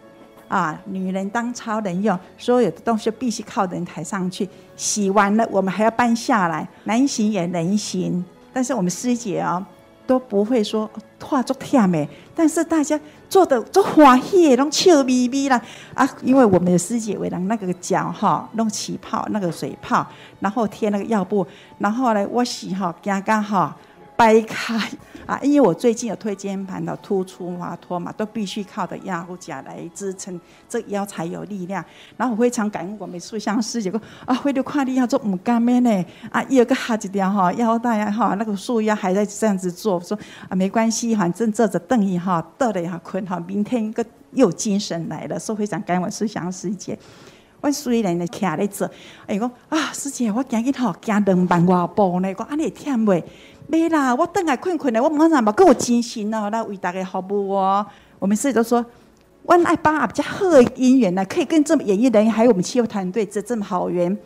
[0.49, 4.49] 啊，女人当超人用，所有的东西必须靠人抬上去。
[4.75, 8.25] 洗完了，我们还要搬下来，难行也能行。
[8.51, 9.63] 但是我们师姐哦，
[10.07, 10.89] 都不会说
[11.21, 15.62] 化作甜美，但是大家做的做欢喜，拢笑眯眯啦
[15.93, 16.09] 啊！
[16.23, 20.03] 因为我们的师姐为了那个脚哈，弄起泡那个水泡，
[20.39, 21.45] 然后贴那个药布，
[21.77, 23.77] 然后呢，我洗哈，刚刚哈
[24.19, 24.77] 掰开。
[25.25, 31.86] 啊，因为我最近有椎间盘的突出滑脱嘛，都必须靠的压护甲来支撑，这腰才有力量。
[32.17, 36.05] 然后我非常感恩我们素香师姐，讲啊，回头看你要做唔干咩呢？
[36.32, 40.17] 啊，有个哈一条哈腰带啊哈，那个束腰还在这样子做，说
[40.49, 46.97] 啊没关系，反正坐着等一哈，得了哈困哈，明天个又精神来了，说非常感恩我素香师姐。
[47.62, 48.89] 我虽然呢徛咧做，
[49.27, 53.23] 哎讲啊师姐，我今日吼行两万外步呢，讲安尼会忝袂？
[53.71, 57.86] 没啦，我等下困困的，我马上嘛够精神哦，来为大家服务哦。
[58.17, 58.84] 我们师姐都说，
[59.43, 64.17] 我爱把比较好的姻缘呢，可以跟这么演艺人员，还有我们企业团队这这么好缘。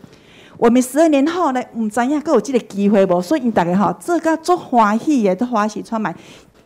[0.57, 3.21] 我们十二年后呢，唔知影够有这个机会不？
[3.21, 6.15] 所以大家哈，这个做欢喜也都欢喜充满。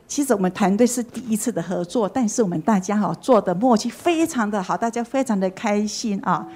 [0.08, 6.48] 其实我们团队是第一次的合作，但是我们大家哈做的默契非常的好，大家非常的开心啊。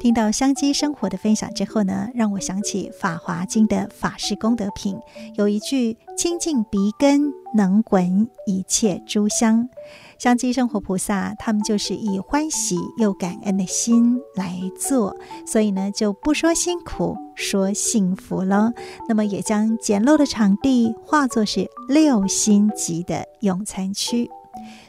[0.00, 4.98] 听到香积生活的分享之后呢，让我想起《法华经》的法师功德品，
[5.34, 9.68] 有一句“清净鼻根，能闻一切诸香”。
[10.18, 15.14] 香积生活菩萨他们就是以欢喜又感恩的心来做，
[15.46, 18.72] 所以呢就不说辛苦，说幸福喽。
[19.06, 24.30] 那么也将简陋的场地化作是六星级的用餐区，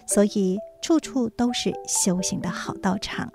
[0.08, 3.30] 所以处处都是修行的好道场。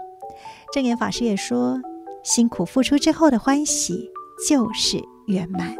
[0.72, 1.80] 证严法师也说
[2.22, 4.10] ：“辛苦付出之后的欢喜
[4.48, 5.74] 就是圆满。”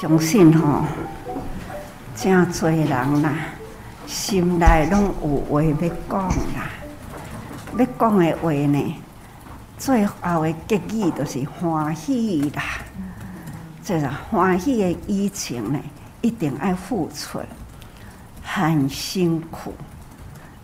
[0.00, 0.84] 相信吼、哦，
[2.16, 3.34] 真多人啦，
[4.06, 5.72] 心内拢有话要
[6.08, 6.70] 讲啦，
[7.78, 8.96] 要讲的话呢，
[9.78, 12.62] 最后的结语就是欢喜啦。
[13.84, 15.78] 这个欢喜的疫情呢，
[16.20, 17.38] 一定爱付出，
[18.42, 19.72] 很辛苦，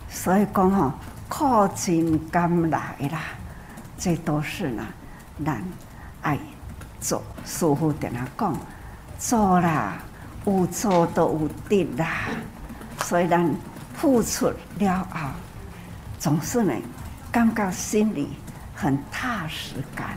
[0.09, 0.93] 所以讲吼，
[1.29, 3.21] 苦尽甘来啦，
[3.99, 4.87] 这都是呢，
[5.45, 5.63] 咱
[6.23, 6.39] 爱
[7.01, 7.23] 做。
[7.45, 8.57] 师父跟他讲，
[9.19, 9.99] 做啦，
[10.47, 12.29] 有做都有得啦，
[13.05, 13.55] 所以咱
[13.95, 15.29] 付出了后，
[16.19, 16.75] 总是呢，
[17.31, 18.31] 感觉心里
[18.75, 20.17] 很踏实感。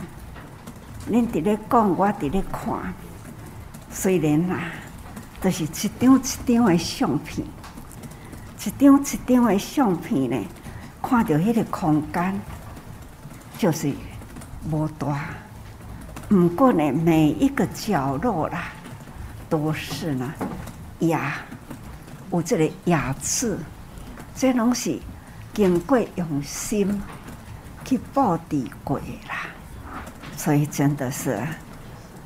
[1.10, 2.94] 恁伫咧讲，我伫咧看。
[3.90, 4.58] 虽然啦，
[5.40, 7.46] 都、是一张一张的相片，
[8.64, 10.46] 一张一张的相片呢，
[11.02, 12.40] 看到迄个空间
[13.58, 13.92] 就是
[14.70, 15.26] 无大。
[16.28, 18.68] 不过呢，每一个角落啦，
[19.50, 20.32] 都是呢
[21.00, 21.34] 雅，
[22.30, 23.58] 有这个雅致，
[24.34, 24.98] 这拢是
[25.52, 27.02] 经过用心
[27.84, 29.46] 去布置过啦。
[30.36, 31.38] 所以真的是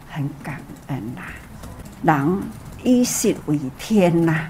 [0.09, 1.23] 很感恩呐、
[2.03, 2.43] 人
[2.85, 4.49] 以食为天呐、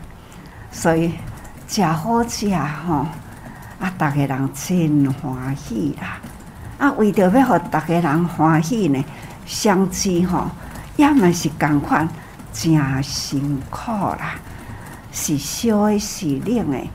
[0.70, 1.14] 所以
[1.66, 3.06] 食好食吼，
[3.80, 6.18] 啊，大家人真欢喜啦。
[6.78, 9.04] 啊，为着要互大家人欢喜呢，
[9.44, 10.50] 相知吼
[10.96, 12.08] 也嘛是共款，
[12.52, 14.34] 真辛苦啦，
[15.12, 16.88] 是烧的，是冷的，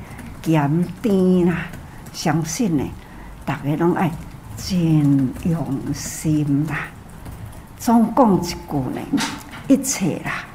[0.43, 1.65] 咸甜啦，
[2.13, 2.83] 相信呢，
[3.45, 4.11] 大家拢爱。
[4.57, 6.85] 真用心啦！
[7.79, 9.01] 总讲一句呢，
[9.67, 10.45] 一切啦，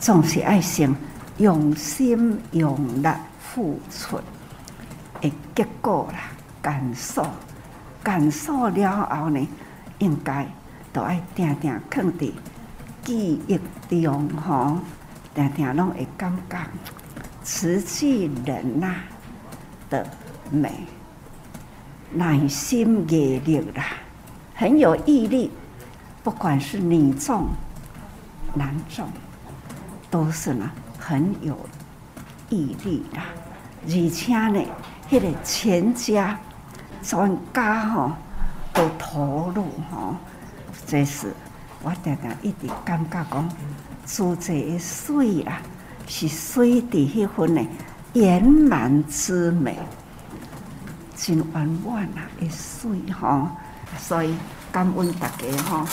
[0.00, 0.94] 总是爱先
[1.36, 4.18] 用心用力付出
[5.28, 6.18] 的结果啦。
[6.62, 7.26] 感受，
[8.02, 9.48] 感受了后呢，
[9.98, 10.46] 应该
[10.94, 12.32] 都爱定定放伫
[13.02, 14.78] 记忆中吼，
[15.34, 16.58] 定定拢会感觉
[17.42, 18.94] 瓷器人呐
[19.90, 20.06] 的
[20.50, 20.72] 美。
[22.14, 23.84] 耐心、毅力啦，
[24.54, 25.50] 很有毅力。
[26.22, 27.48] 不管是女众、
[28.54, 29.06] 男众，
[30.10, 31.58] 都是呢很有
[32.48, 33.24] 毅力啦。
[33.86, 34.62] 而且呢，
[35.10, 36.38] 迄个全家
[37.02, 38.12] 全家吼
[38.72, 40.16] 都投入吼，
[40.86, 41.32] 这是
[41.82, 43.48] 我常常一直感觉讲，
[44.06, 45.60] 做这个水啊，
[46.06, 47.66] 是水的迄份呢
[48.14, 49.78] 圆满之美。
[51.16, 53.48] 真圆满啊，一水吼，
[53.98, 54.34] 所以
[54.72, 55.86] 感恩大家吼。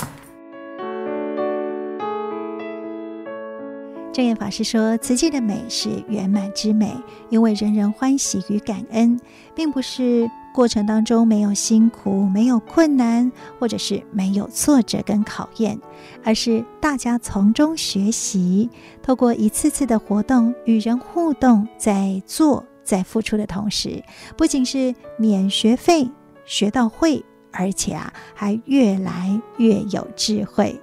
[4.14, 6.94] 证严法师说：“慈济的美是圆满之美，
[7.30, 9.20] 因为人人欢喜与感恩，
[9.56, 15.80] 并不是过程当中没有辛苦、没有困难，或者是没有挫折跟考验，
[16.24, 18.70] 而是大家从中学习，
[19.02, 24.04] 透过一次次的活动与人互动，在做。”在付出的同时，
[24.36, 26.10] 不仅是免学费
[26.46, 30.78] 学到会，而且啊，还越来越有智慧。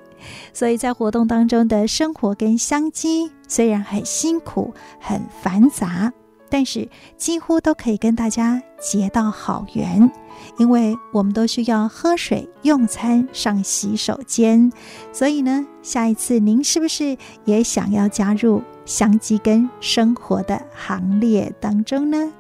[0.53, 6.13] 所以在活动当中的生活跟香积，虽然很辛苦、很繁杂，
[6.49, 10.11] 但是几乎都可以跟大家结到好缘，
[10.59, 14.73] 因为我们都需要喝水、用餐、上洗手间。
[15.13, 18.63] 所以呢，下一次您是不是也想要加入？
[18.87, 22.33] 相继跟生活的行列当中呢，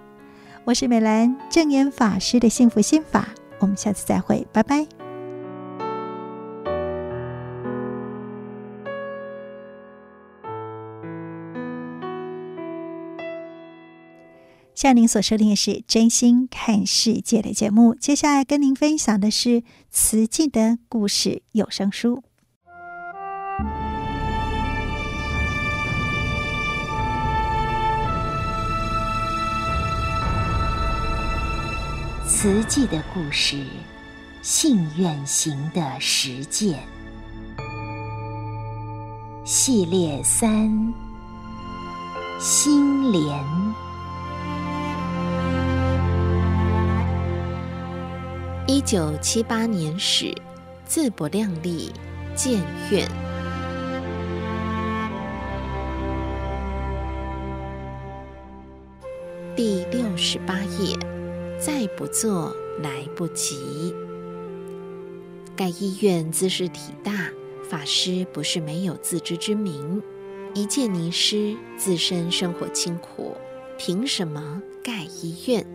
[0.64, 4.97] 我是美兰证严法师的幸福心法，我们下次再会，拜拜。
[14.78, 22.22] 向您所收听的是真心看世界的节目，接下来跟您分享的是慈济的故事有声书。
[32.28, 33.60] 慈济的故事，
[34.42, 36.78] 信愿行的实践
[39.44, 40.94] 系列三：
[42.38, 43.87] 心莲。
[48.70, 50.30] 一九七八年始，
[50.84, 51.90] 自不量力，
[52.36, 52.60] 建
[52.90, 53.08] 院。
[59.56, 60.94] 第六十八页。
[61.58, 63.94] 再不做来不及。
[65.56, 67.30] 盖医院兹事体大，
[67.70, 70.02] 法师不是没有自知之明。
[70.52, 73.34] 一介尼师，自身生活清苦，
[73.78, 75.66] 凭什么盖医院？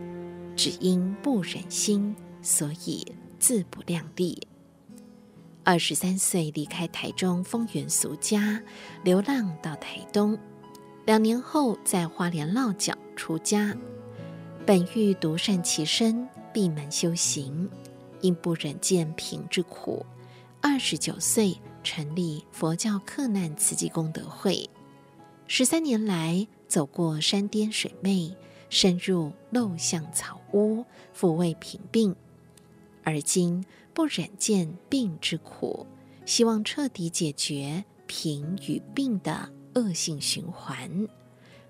[0.54, 2.14] 只因不忍心，
[2.44, 3.04] 所以
[3.40, 4.46] 自不量力。
[5.64, 8.62] 二十三岁离开台中丰原俗家，
[9.02, 10.38] 流浪到台东，
[11.06, 13.74] 两年后在花莲落脚出家。
[14.66, 17.68] 本欲独善其身，闭门修行，
[18.20, 20.04] 因不忍见贫之苦，
[20.60, 24.68] 二十九岁成立佛教克难慈济功德会。
[25.46, 28.36] 十三年来，走过山巅水媚，
[28.68, 30.84] 深入陋巷草屋，
[31.18, 32.14] 抚慰贫病。
[33.04, 35.86] 而今不忍见病之苦，
[36.26, 41.06] 希望彻底解决贫与病的恶性循环。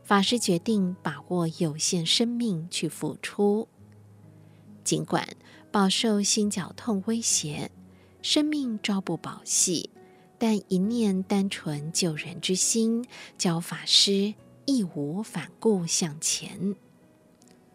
[0.03, 3.69] 法师决定把握有限生命去付出，
[4.85, 5.27] 尽管
[5.73, 7.71] 饱受心绞痛威胁，
[8.23, 9.91] 生命朝不保夕，
[10.39, 13.05] 但一念单纯救人之心，
[13.39, 14.35] 教法师
[14.67, 16.77] 义无反顾向前。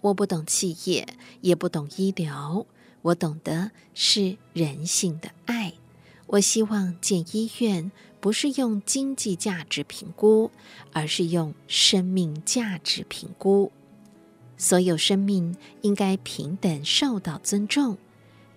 [0.01, 1.07] 我不懂企业，
[1.41, 2.66] 也不懂医疗。
[3.02, 5.74] 我懂得是人性的爱。
[6.28, 10.52] 我希望建医院不是用经济价值评估，
[10.93, 13.72] 而是用生命价值评估。
[14.58, 17.97] 所有生命应该平等受到尊重。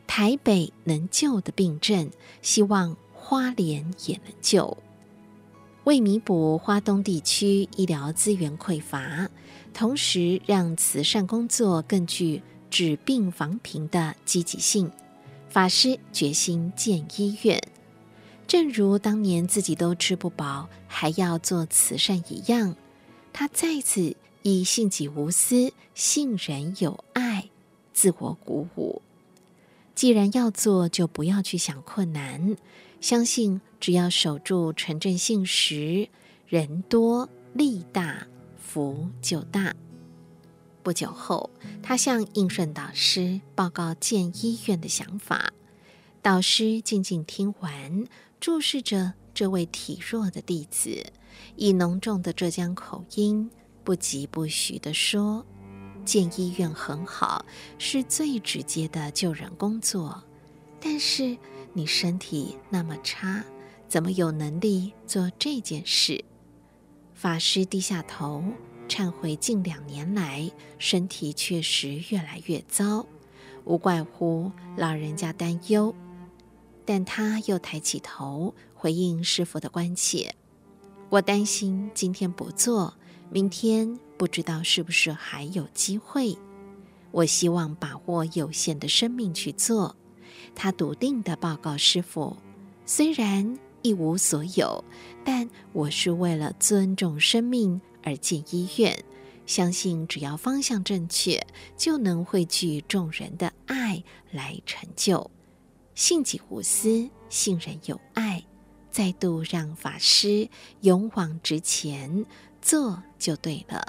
[0.06, 2.10] 台北能救的病症，
[2.42, 4.76] 希望花莲也能救。
[5.84, 9.30] 为弥补花东地区医疗资源匮乏，
[9.72, 14.90] 同时让慈善工作更具治病防贫的积极性，
[15.50, 17.62] 法师决心建医院。
[18.46, 22.74] 正如当年自己都吃不饱，还要做慈善一样，
[23.30, 27.50] 他再次以信己无私、信人有爱
[27.92, 29.02] 自我鼓舞。
[29.94, 32.56] 既然要做，就不要去想困难，
[33.02, 36.08] 相信只要守住诚正信实，
[36.48, 39.74] 人多力大，福就大。
[40.82, 41.50] 不久后，
[41.82, 45.52] 他向应顺导师报告建医院的想法。
[46.20, 48.06] 导师静静听完，
[48.40, 51.04] 注视着这位体弱的弟子，
[51.56, 53.50] 以浓重的浙江口音，
[53.84, 55.44] 不疾不徐地说
[56.04, 57.44] ：“建医院很好，
[57.78, 60.22] 是最直接的救人工作。
[60.80, 61.36] 但是
[61.72, 63.44] 你身体那么差，
[63.88, 66.24] 怎么有能力做这件事？”
[67.14, 68.44] 法师低下头。
[68.92, 73.06] 忏悔近两年来身体确实越来越糟，
[73.64, 75.94] 无怪乎老人家担忧。
[76.84, 80.34] 但他又抬起头回应师傅的关切
[81.08, 82.92] ：“我担心今天不做，
[83.30, 86.36] 明天不知道是不是还有机会。
[87.12, 89.96] 我希望把握有限的生命去做。”
[90.54, 92.36] 他笃定地报告师傅
[92.84, 94.84] ：“虽然一无所有，
[95.24, 99.04] 但我是为了尊重生命。”而进医院，
[99.46, 101.46] 相信只要方向正确，
[101.76, 105.30] 就能汇聚众人的爱来成就。
[105.94, 108.44] 信己无私，信人有爱，
[108.90, 110.48] 再度让法师
[110.80, 112.24] 勇往直前，
[112.60, 113.86] 做就对了。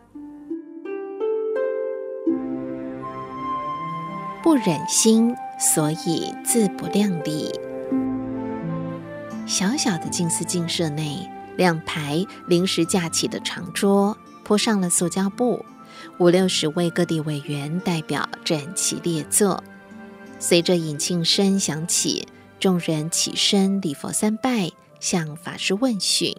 [4.43, 7.49] 不忍心，所以自不量力。
[9.47, 11.32] 小小的静思精舍内。
[11.55, 15.65] 两排临时架起的长桌铺上了塑胶布，
[16.17, 19.63] 五六十位各地委员代表整齐列坐。
[20.39, 22.27] 随着引磬声响起，
[22.59, 26.35] 众人起身礼佛三拜，向法师问讯。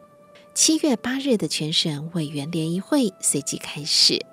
[0.53, 4.25] 七月八日的全省委员联谊会随即开始。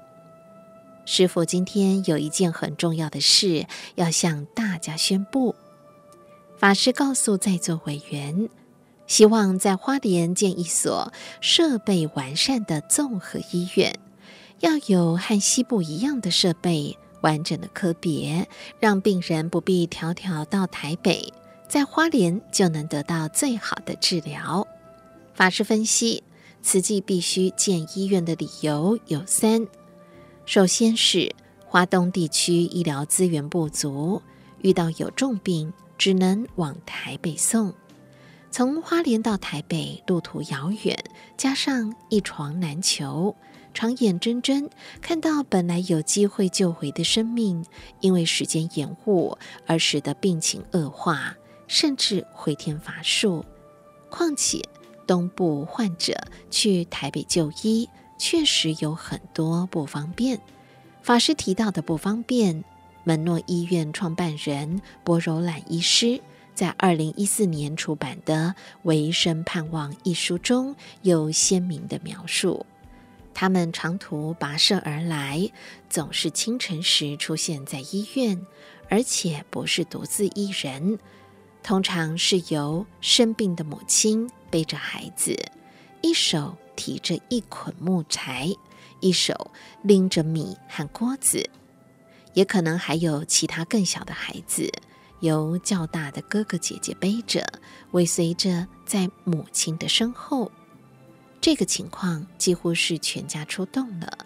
[1.05, 3.65] 师父今天有一件很重要的事
[3.95, 5.55] 要向大家宣布。
[6.57, 8.49] 法师告诉在座委员。
[9.11, 13.93] 希望在花莲建一所设备完善的综合医院，
[14.61, 18.47] 要有和西部一样的设备，完整的科别，
[18.79, 21.33] 让病人不必迢迢到台北，
[21.67, 24.65] 在花莲就能得到最好的治疗。
[25.33, 26.23] 法师分析，
[26.61, 29.67] 慈济必须建医院的理由有三：
[30.45, 31.35] 首先是
[31.65, 34.21] 华东地区医疗资源不足，
[34.61, 37.73] 遇到有重病只能往台北送。
[38.51, 41.01] 从花莲到台北，路途遥远，
[41.37, 43.33] 加上一床难求，
[43.73, 44.69] 常眼睁睁
[45.01, 47.65] 看到本来有机会救回的生命，
[48.01, 53.45] 因为时间延误而使得病情恶化，甚至回天乏术。
[54.09, 54.61] 况且
[55.07, 56.13] 东部患者
[56.49, 57.87] 去台北就医，
[58.17, 60.41] 确实有很多不方便。
[61.01, 62.65] 法师提到的不方便，
[63.05, 66.21] 门诺医院创办人薄柔兰医师。
[66.53, 72.65] 在二零一四年出版的《维生盼望》一书中有鲜明的描述。
[73.33, 75.49] 他们长途跋涉而来，
[75.89, 78.45] 总是清晨时出现在医院，
[78.89, 80.99] 而且不是独自一人，
[81.63, 85.35] 通常是由生病的母亲背着孩子，
[86.01, 88.53] 一手提着一捆木柴，
[88.99, 91.49] 一手拎着米和锅子，
[92.33, 94.69] 也可能还有其他更小的孩子。
[95.21, 97.43] 由较大的哥哥姐姐背着，
[97.91, 100.51] 尾随着在母亲的身后。
[101.39, 104.25] 这个情况几乎是全家出动了。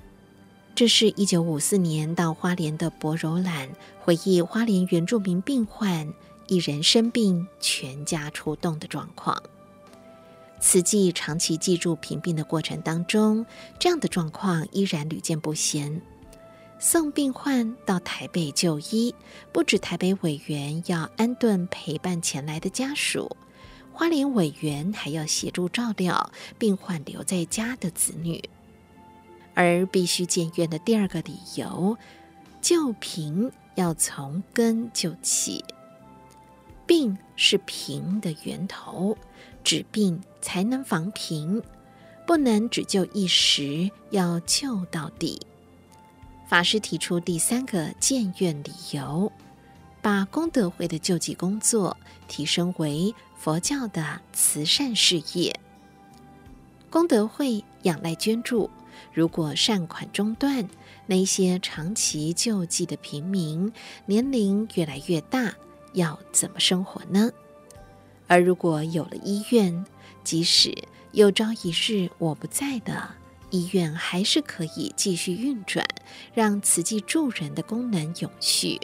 [0.73, 3.69] 这是一九五四年到花莲的薄柔兰
[4.01, 6.13] 回忆花莲原住民病患
[6.47, 9.41] 一人生病，全家出动的状况。
[10.59, 13.45] 此际长期记住平病的过程当中，
[13.79, 16.01] 这样的状况依然屡见不鲜。
[16.87, 19.15] 送病患到台北就医，
[19.51, 23.35] 不止台北委员要安顿陪伴前来的家属，
[23.91, 28.39] 花莲委员还要协助照料病患留在家的子女。
[29.55, 31.97] 而必须建院的第二个理由，
[32.61, 35.65] 救贫要从根救起，
[36.85, 39.17] 病是贫的源头，
[39.63, 41.59] 治病才能防贫，
[42.27, 45.41] 不能只救一时，要救到底。
[46.47, 49.31] 法师提出第三个建院理由，
[50.01, 55.59] 把功德会的救济工作提升为佛教的慈善事业。
[56.89, 58.69] 功德会仰赖捐助，
[59.11, 60.67] 如果善款中断，
[61.07, 63.73] 那些长期救济的平民
[64.05, 65.53] 年龄越来越大，
[65.93, 67.31] 要怎么生活呢？
[68.27, 69.83] 而如果有了医院，
[70.23, 70.73] 即使
[71.11, 73.09] 有朝一日我不在的。
[73.55, 75.85] 医院还是可以继续运转，
[76.33, 78.79] 让慈济助人的功能永续。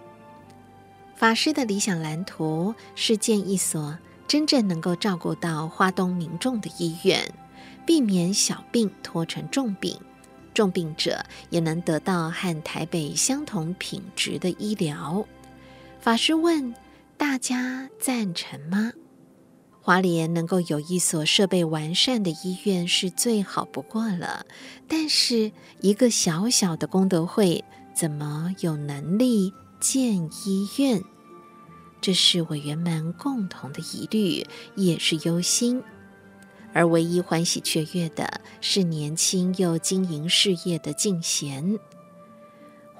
[1.16, 3.98] 法师的理想蓝图是建一所
[4.28, 7.22] 真正能够照顾到花东民众的医院，
[7.86, 10.00] 避免小病拖成重病，
[10.54, 15.28] 重病者也能得到和台北相同品质的医疗。
[16.00, 16.74] 法师问
[17.18, 18.94] 大家赞成吗？
[19.84, 24.46] 花莲能够有一所设备完善的医院是最好不过了，
[24.88, 27.64] 但是一个小小的功德会
[27.96, 31.04] 怎么有能力建医院？
[32.00, 35.82] 这是委员们共同的疑虑，也是忧心。
[36.74, 41.78] 而唯一欢喜雀跃的是年轻又经营事业的静贤。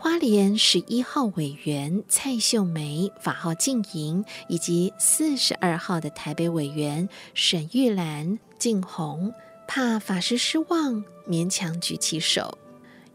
[0.04, 9.32] 花莲十一号委员蔡秀梅，法号静莹，以及四十二号的台北委员沈玉兰、静红，
[9.68, 12.58] 怕法师失望，勉强举起手。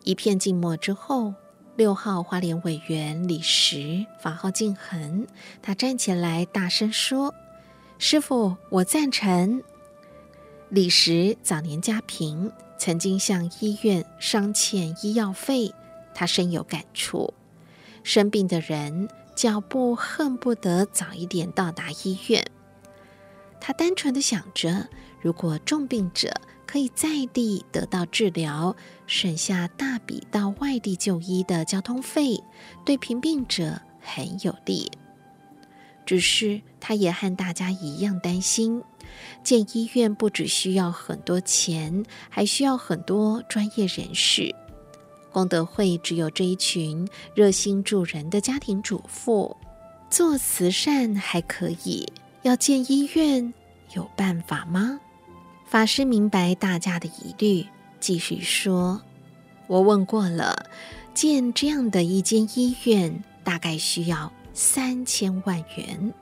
[0.05, 1.34] 一片静默之后，
[1.74, 5.26] 六号花莲委员李石，法号静恒，
[5.61, 7.34] 他站起来大声说
[7.99, 9.61] ：“师傅，我赞成。”
[10.70, 15.74] 李石早年家贫，曾经向医院商欠医药费。
[16.17, 17.35] 他深有感触，
[18.03, 22.43] 生病的人脚步恨不得早一点到达医院。
[23.61, 24.89] 他单纯的想着，
[25.21, 26.33] 如果重病者
[26.67, 28.75] 可以在地得到治疗，
[29.07, 32.43] 省下大笔到外地就医的交通费，
[32.87, 34.91] 对贫病者很有利。
[36.07, 38.83] 只是他也和大家一样担心，
[39.43, 44.55] 建医院不只需要很多钱，还需要很多专业人士。
[45.37, 49.55] 功德会只有这一群热心助人的家庭主妇，
[50.09, 52.11] 做慈善还可以，
[52.41, 53.53] 要建医院
[53.93, 54.99] 有办法吗？
[55.66, 57.66] 法师明白大家的疑虑，
[58.01, 59.03] 继续说
[59.68, 60.70] ：“我问过了，
[61.12, 66.14] 建这样的一间医院大概需要三千万元。”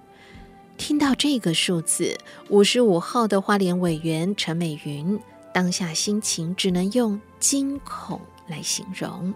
[0.76, 5.16] 听到这个数字，五十五号的花莲委员陈美云
[5.52, 8.20] 当下心情只能用惊恐。
[8.46, 9.34] 来形容，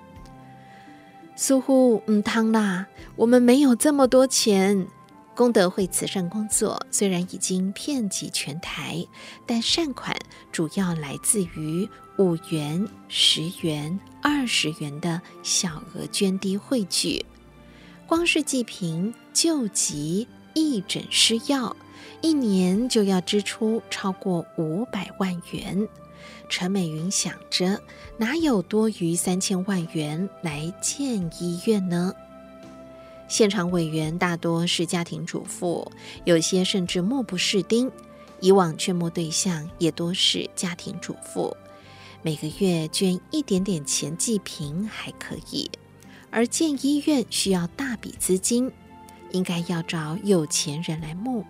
[1.36, 2.86] 似乎嗯汤啦，
[3.16, 4.86] 我们没有这么多钱。
[5.34, 9.06] 功德会慈善工作虽然已经遍及全台，
[9.46, 10.16] 但善款
[10.50, 11.88] 主要来自于
[12.18, 17.24] 五元、十元、二十元的小额捐滴汇聚。
[18.04, 21.76] 光是济贫、救急、义诊施药，
[22.20, 25.86] 一年就要支出超过五百万元。
[26.48, 27.80] 陈美云想着，
[28.16, 32.14] 哪有多余三千万元来建医院呢？
[33.28, 35.92] 现场委员大多是家庭主妇，
[36.24, 37.90] 有些甚至目不识丁。
[38.40, 41.56] 以往劝募对象也多是家庭主妇，
[42.22, 45.68] 每个月捐一点点钱济贫还可以，
[46.30, 48.70] 而建医院需要大笔资金，
[49.32, 51.44] 应该要找有钱人来募。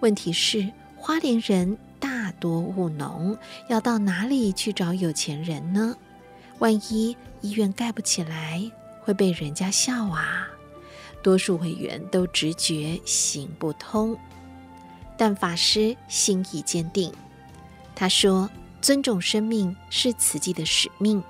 [0.00, 1.78] 问题是，花莲人。
[2.00, 3.36] 大多务农，
[3.68, 5.96] 要到哪里去找有钱人呢？
[6.58, 8.62] 万一医院盖不起来，
[9.02, 10.48] 会被人家笑啊！
[11.22, 14.16] 多数委员都直觉行不通，
[15.16, 17.12] 但法师心意坚定。
[17.94, 18.48] 他说
[18.80, 21.22] ：“尊重生命是慈济的使命。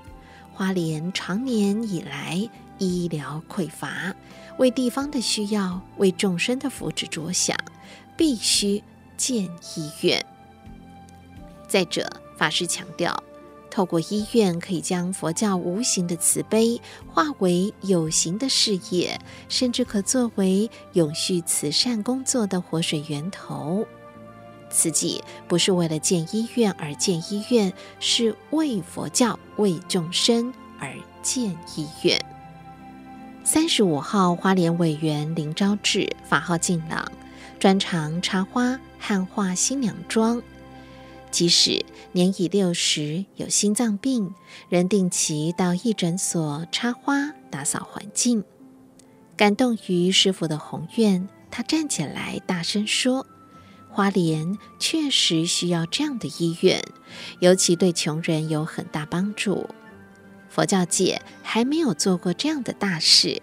[0.52, 2.48] 花莲长年以来
[2.78, 4.14] 医疗匮乏，
[4.58, 7.56] 为地方的需要、为众生的福祉着想，
[8.16, 8.82] 必须
[9.16, 9.44] 建
[9.76, 10.24] 医院。
[11.68, 13.22] 再者，法师强调，
[13.70, 23.86] 透过医院可以将佛教无形的慈悲化为有形的事业，甚至可作为永续慈善工作的活水源头。
[24.70, 30.92] 慈济不是为了建医院而建医院，是为佛教、为众生而
[31.22, 32.18] 建医院。
[33.44, 37.10] 三十五号花莲委员林昭志，法号静朗，
[37.58, 40.42] 专长插花、汉画新娘妆。
[41.30, 44.34] 即使年已六十，有心脏病，
[44.68, 48.44] 仍定期到义诊所插花、打扫环境。
[49.36, 53.26] 感动于师傅的宏愿，他站起来大声说
[53.90, 56.82] ：“花莲确实需要这样的医院，
[57.40, 59.68] 尤其对穷人有很大帮助。
[60.48, 63.40] 佛教界还没有做过这样的大事。”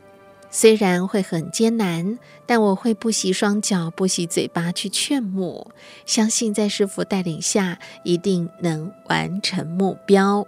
[0.57, 5.69] 虽然会很艰难，但我会不惜双脚、不惜嘴巴去劝募，
[6.05, 10.47] 相信在师父带领下，一定能完成目标。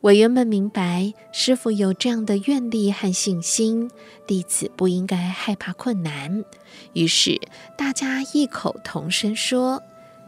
[0.00, 3.90] 委员们明白，师父有这样的愿力和信心，
[4.26, 6.42] 弟子不应该害怕困难。
[6.94, 7.38] 于是
[7.76, 9.82] 大家异口同声说：“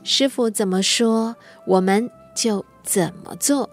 [0.05, 3.71] 师父怎么说，我们就怎么做。”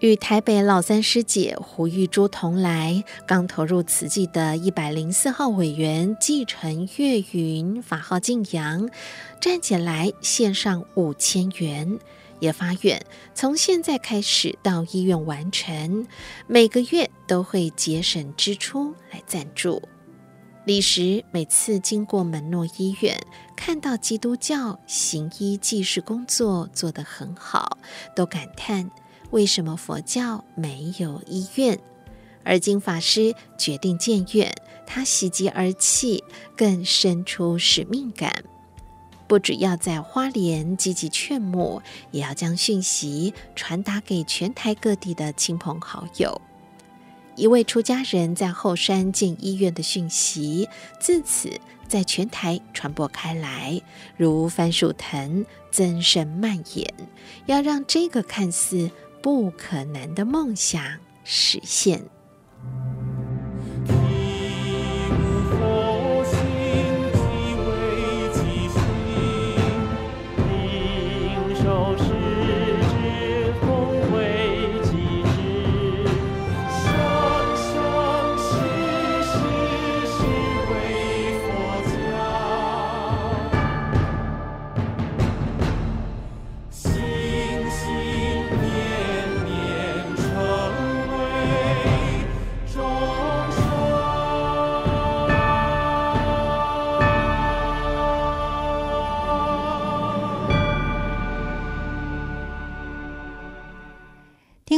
[0.00, 8.90] 与台北老三师姐胡玉珠同来，刚投入慈济的一百零四号委员继承月云法号净阳，
[9.40, 11.98] 站起来献上五千元，
[12.38, 13.00] 也发愿
[13.34, 16.06] 从现在开始到医院完成，
[16.46, 19.80] 每个月都会节省支出来赞助。
[20.66, 23.18] 李时每次经过门诺医院，
[23.56, 27.78] 看到基督教行医济世工作做得很好，
[28.14, 28.90] 都感叹。
[29.34, 31.76] 为什么佛教没有医院？
[32.44, 34.54] 而经法师决定建院，
[34.86, 36.22] 他喜极而泣，
[36.56, 38.44] 更生出使命感。
[39.26, 41.82] 不只要在花莲积极劝募，
[42.12, 46.40] 也要将讯息传达给全台各地的亲朋好友。
[47.34, 50.68] 一位出家人在后山建医院的讯息，
[51.00, 51.50] 自此
[51.88, 53.82] 在全台传播开来，
[54.16, 56.94] 如番薯藤增生蔓延。
[57.46, 58.88] 要让这个看似
[59.24, 60.82] 不可能的梦想
[61.24, 62.10] 实现。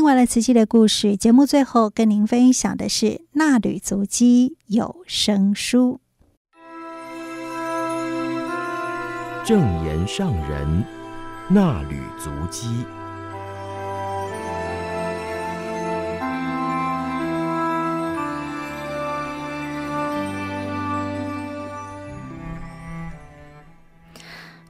[0.07, 5.99] 完了慈济的故事，节目最后跟您分享的是《纳履足迹有声书》。
[9.45, 10.85] 正言上人
[11.49, 12.69] 纳履足迹，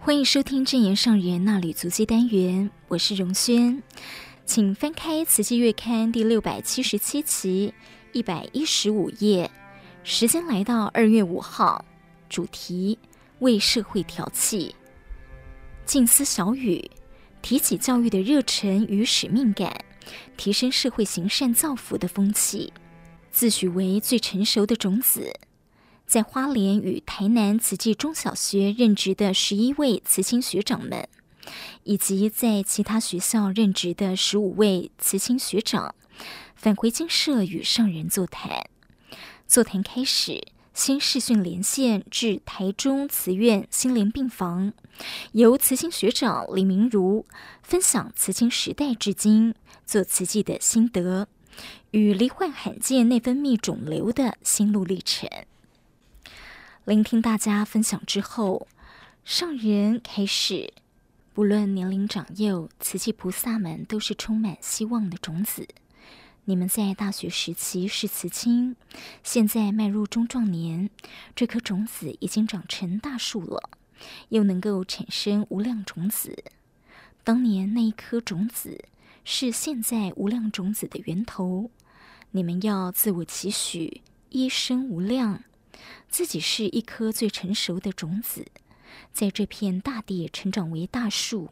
[0.00, 3.82] 欢迎收听正言上人衲履足迹单元，我是荣轩。
[4.46, 7.74] 请翻开《慈济月刊》第六百七十七期
[8.12, 9.50] 一百一十五页，
[10.04, 11.84] 时间来到二月五号，
[12.28, 12.96] 主题
[13.40, 14.72] 为社会调气。
[15.84, 16.88] 静思小语，
[17.42, 19.84] 提起教育的热忱与使命感，
[20.36, 22.72] 提升社会行善造福的风气，
[23.32, 25.34] 自诩为最成熟的种子。
[26.06, 31.08] 在花莲与台南慈济中小学任职的十一位慈青学长们。
[31.84, 35.94] 以及在其他学校任职的十五位慈青学长
[36.54, 38.68] 返回精舍与上人座谈。
[39.46, 40.42] 座谈开始，
[40.74, 44.72] 先视讯连线至台中慈院心莲病房，
[45.32, 47.24] 由慈青学长李明如
[47.62, 51.28] 分享慈青时代至今做慈济的心得
[51.92, 55.30] 与罹患罕见内分泌肿瘤的心路历程。
[56.84, 58.66] 聆听大家分享之后，
[59.24, 60.74] 上人开始。
[61.36, 65.68] 不论年龄长幼，慈济菩萨们都是充满希望的种子。
[66.46, 68.74] 你们在大学时期是慈青，
[69.22, 70.88] 现在迈入中壮年，
[71.34, 73.68] 这颗种子已经长成大树了，
[74.30, 76.42] 又能够产生无量种子。
[77.22, 78.86] 当年那一颗种子，
[79.22, 81.70] 是现在无量种子的源头。
[82.30, 85.44] 你们要自我期许一生无量，
[86.08, 88.46] 自己是一颗最成熟的种子，
[89.12, 91.50] 在这片大地成长为大树，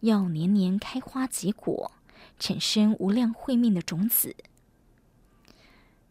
[0.00, 1.92] 要年年开花结果，
[2.38, 4.36] 产生无量慧命的种子。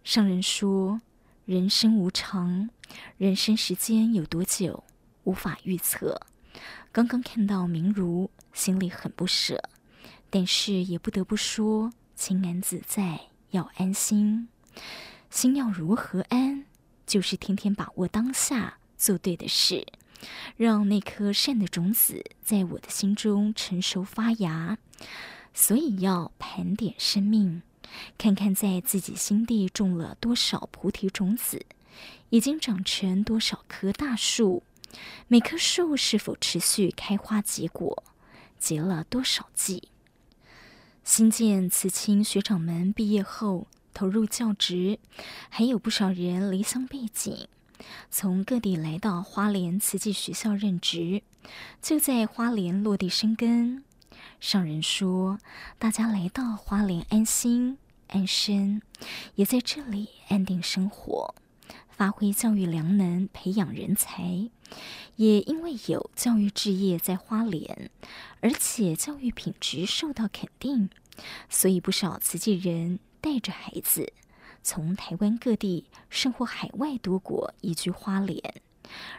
[0.03, 1.01] 上人说
[1.45, 2.69] ：“人生无常，
[3.17, 4.83] 人生时间有多久，
[5.23, 6.21] 无法预测。
[6.91, 9.69] 刚刚看到明如，心里很不舍，
[10.29, 13.21] 但是也不得不说，清安自在。”
[13.51, 14.49] 要安心，
[15.29, 16.65] 心要如何安？
[17.05, 19.87] 就是天天把握当下，做对的事，
[20.57, 24.77] 让那颗善的种子在我的心中成熟发芽。
[25.53, 27.61] 所以要盘点生命，
[28.17, 31.65] 看看在自己心地种了多少菩提种子，
[32.29, 34.63] 已经长成多少棵大树，
[35.27, 38.03] 每棵树是否持续开花结果，
[38.57, 39.89] 结了多少季。
[41.05, 44.99] 新建慈青学长们毕业后投入教职，
[45.49, 47.47] 还有不少人离乡背井，
[48.09, 51.23] 从各地来到花莲慈济学校任职，
[51.81, 53.83] 就在花莲落地生根。
[54.39, 55.39] 上人说，
[55.77, 58.81] 大家来到花莲安心安身，
[59.35, 61.35] 也在这里安定生活，
[61.89, 64.49] 发挥教育良能，培养人才。
[65.15, 67.89] 也因为有教育置业在花莲，
[68.41, 70.89] 而且教育品质受到肯定，
[71.49, 74.11] 所以不少慈济人带着孩子
[74.65, 78.55] 从台湾各地甚或海外多国移居花莲，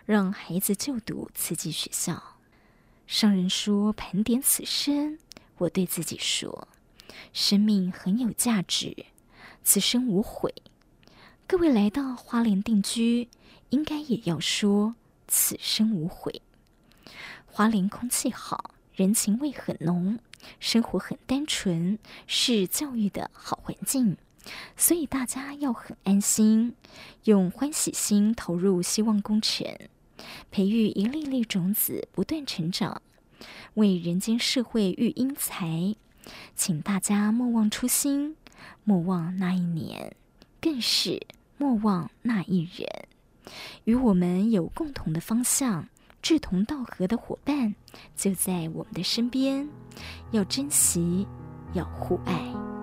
[0.04, 2.40] 让孩子就读慈济学校。
[3.06, 5.20] 上人说：“盘点此生，
[5.58, 6.66] 我对自己说，
[7.32, 9.06] 生命很有价值，
[9.62, 10.52] 此生无悔。
[11.46, 13.28] 各位来到花莲定居，
[13.70, 14.96] 应该也要说。”
[15.28, 16.42] 此生无悔。
[17.46, 20.18] 花莲空气好，人情味很浓，
[20.58, 24.16] 生活很单纯，是教育的好环境，
[24.76, 26.74] 所以大家要很安心，
[27.24, 29.66] 用欢喜心投入希望工程，
[30.50, 33.02] 培育一粒粒种子，不断成长，
[33.74, 35.94] 为人间社会育英才。
[36.54, 38.36] 请大家莫忘初心，
[38.84, 40.14] 莫忘那一年，
[40.60, 41.26] 更是
[41.56, 42.88] 莫忘那一人。
[43.84, 45.88] 与我们有共同的方向、
[46.20, 47.74] 志同道合的伙伴
[48.16, 49.68] 就在我们的身边，
[50.32, 51.26] 要珍惜，
[51.74, 52.75] 要互爱。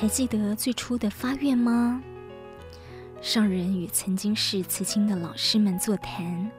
[0.00, 2.02] 还记得最初的发愿吗？
[3.20, 6.50] 上人与曾经是慈青的老师们座谈，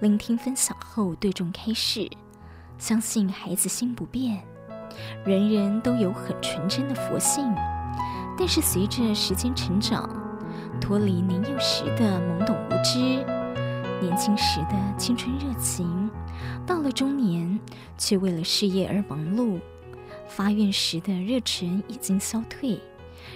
[0.00, 2.08] 聆听分享后对众开示：
[2.78, 4.42] 相信孩子心不变，
[5.26, 7.44] 人人都有很纯真的佛性，
[8.38, 10.08] 但是随着时间成长，
[10.80, 12.98] 脱离年幼时的懵懂无知，
[14.00, 16.10] 年轻时的青春热情，
[16.64, 17.60] 到了中年
[17.98, 19.60] 却为了事业而忙碌，
[20.28, 22.80] 发愿时的热忱已经消退。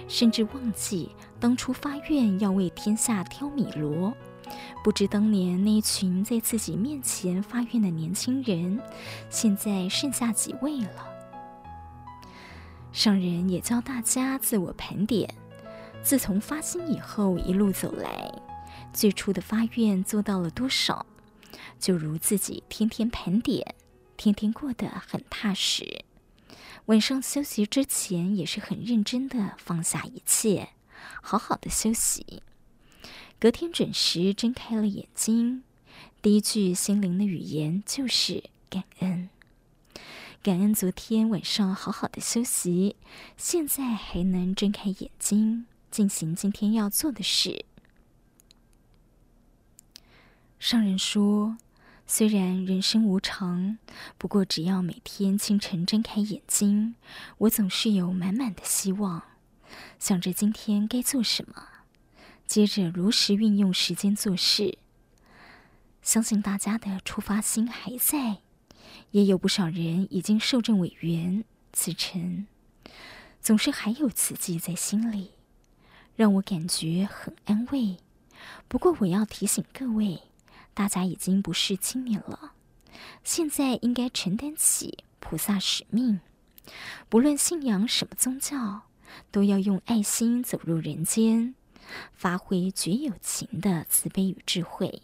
[0.07, 4.13] 甚至忘记当初发愿要为天下挑米罗，
[4.83, 8.79] 不知当年那一群在自己面前发愿的年轻人，
[9.29, 11.07] 现在剩下几位了。
[12.91, 15.33] 上人也教大家自我盘点，
[16.03, 18.31] 自从发心以后一路走来，
[18.93, 21.05] 最初的发愿做到了多少？
[21.79, 23.75] 就如自己天天盘点，
[24.17, 26.05] 天天过得很踏实。
[26.87, 30.69] 晚上休息之前也是很认真的放下一切，
[31.21, 32.43] 好好的休息。
[33.39, 35.63] 隔天准时睁开了眼睛，
[36.21, 39.29] 第一句心灵的语言就是感恩。
[40.43, 42.95] 感恩昨天晚上好好的休息，
[43.37, 47.65] 现在还能睁开眼睛进行今天要做的事。
[50.59, 51.57] 上人说。
[52.13, 53.77] 虽然人生无常，
[54.17, 56.95] 不过只要每天清晨睁开眼睛，
[57.37, 59.23] 我总是有满满的希望，
[59.97, 61.69] 想着今天该做什么，
[62.45, 64.77] 接着如实运用时间做事。
[66.01, 68.39] 相信大家的出发心还在，
[69.11, 72.45] 也有不少人已经受证委员辞呈，
[73.39, 75.31] 总是还有慈济在心里，
[76.17, 77.95] 让我感觉很安慰。
[78.67, 80.23] 不过我要提醒各位。
[80.73, 82.53] 大家已经不是青年了，
[83.23, 86.21] 现在应该承担起菩萨使命。
[87.09, 88.83] 不论信仰什么宗教，
[89.31, 91.55] 都要用爱心走入人间，
[92.13, 95.01] 发挥绝有情的慈悲与智慧，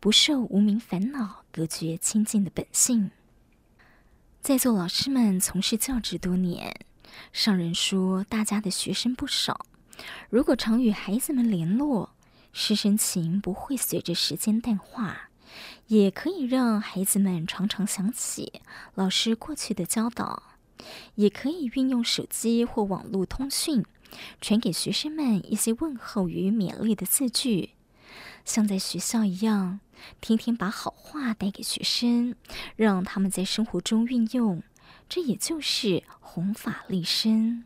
[0.00, 3.10] 不受无明烦恼隔绝清净的本性。
[4.40, 6.80] 在座老师们从事教职多年，
[7.32, 9.66] 上人说，大家的学生不少，
[10.30, 12.14] 如果常与孩子们联络，
[12.60, 15.30] 师生情不会随着时间淡化，
[15.86, 18.60] 也可以让孩子们常常想起
[18.96, 20.42] 老师过去的教导，
[21.14, 23.84] 也可以运用手机或网络通讯，
[24.40, 27.70] 传给学生们一些问候与勉励的字句，
[28.44, 29.78] 像在学校一样，
[30.20, 32.34] 天天把好话带给学生，
[32.74, 34.64] 让他们在生活中运用。
[35.08, 37.64] 这也就是弘法利身。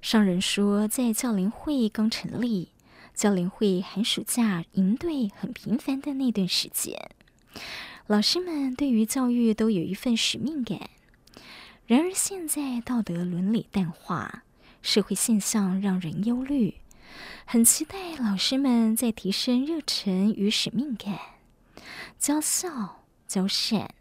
[0.00, 2.70] 上人说，在教龄会刚成立，
[3.18, 7.10] 教联会寒暑假营队很频繁的那段时间，
[8.06, 10.88] 老师们对于教育都有一份使命感。
[11.88, 14.44] 然而现在道德伦理淡化，
[14.82, 16.76] 社会现象让人忧虑，
[17.44, 21.18] 很期待老师们在提升热忱与使命感，
[22.20, 23.92] 教孝教善。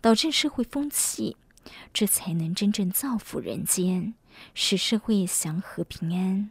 [0.00, 1.36] 导致社会风气，
[1.92, 4.14] 这才能真正造福人间，
[4.52, 6.50] 使社会祥和平安。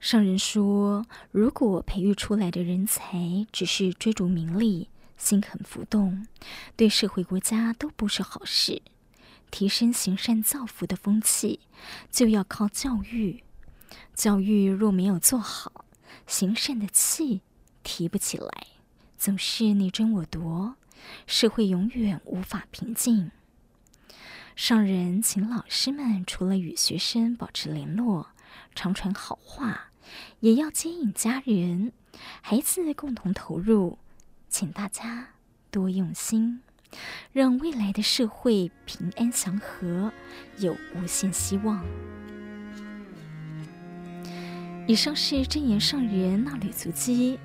[0.00, 4.88] 上人说，如果培育出来的人才只是追逐名利、
[5.18, 6.26] 心狠浮动，
[6.74, 8.80] 对社会国家都不是好事。
[9.50, 11.60] 提升行善造福的风气，
[12.10, 13.44] 就要靠教育。
[14.14, 15.84] 教育若没有做好，
[16.26, 17.42] 行善的气
[17.82, 18.66] 提不起来，
[19.18, 20.76] 总是你争我夺。
[21.26, 23.32] 社会永远无法平静。
[24.56, 28.28] 上人请老师们除了与学生保持联络、
[28.74, 29.89] 常传好话，
[30.40, 31.92] 也要接引家人、
[32.40, 33.98] 孩子共同投入，
[34.48, 35.28] 请大家
[35.70, 36.60] 多用心，
[37.32, 40.12] 让未来的社会平安祥和，
[40.58, 41.84] 有无限希望。
[44.86, 47.38] 以上是真言上人衲履足迹，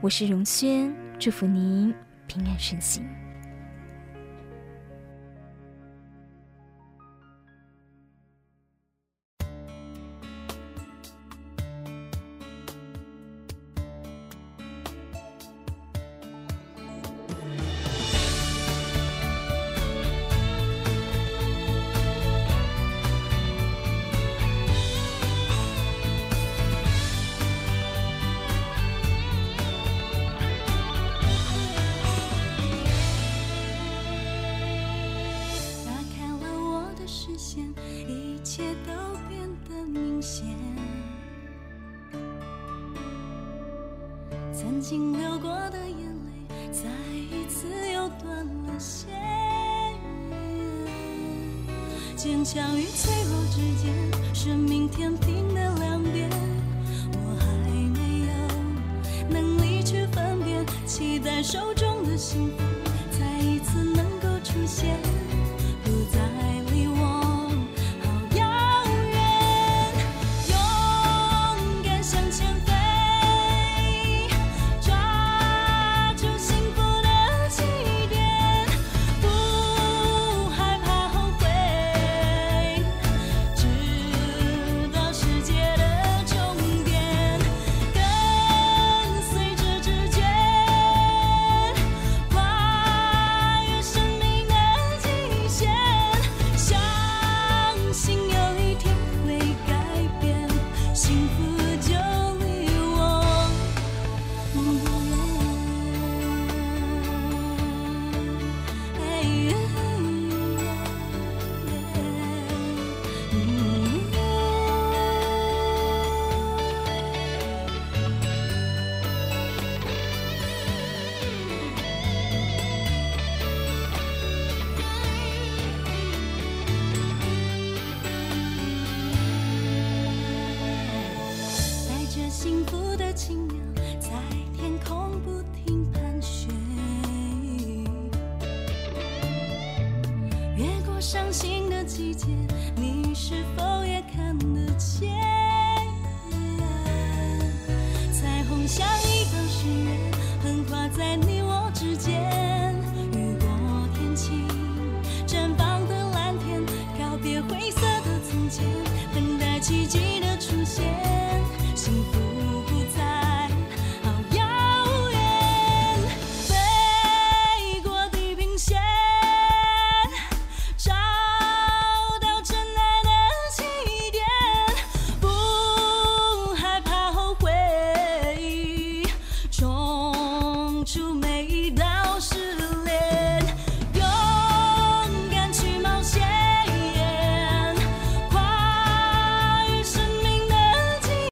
[0.00, 1.94] 我是荣轩，祝福您。
[2.26, 3.17] 平安顺心。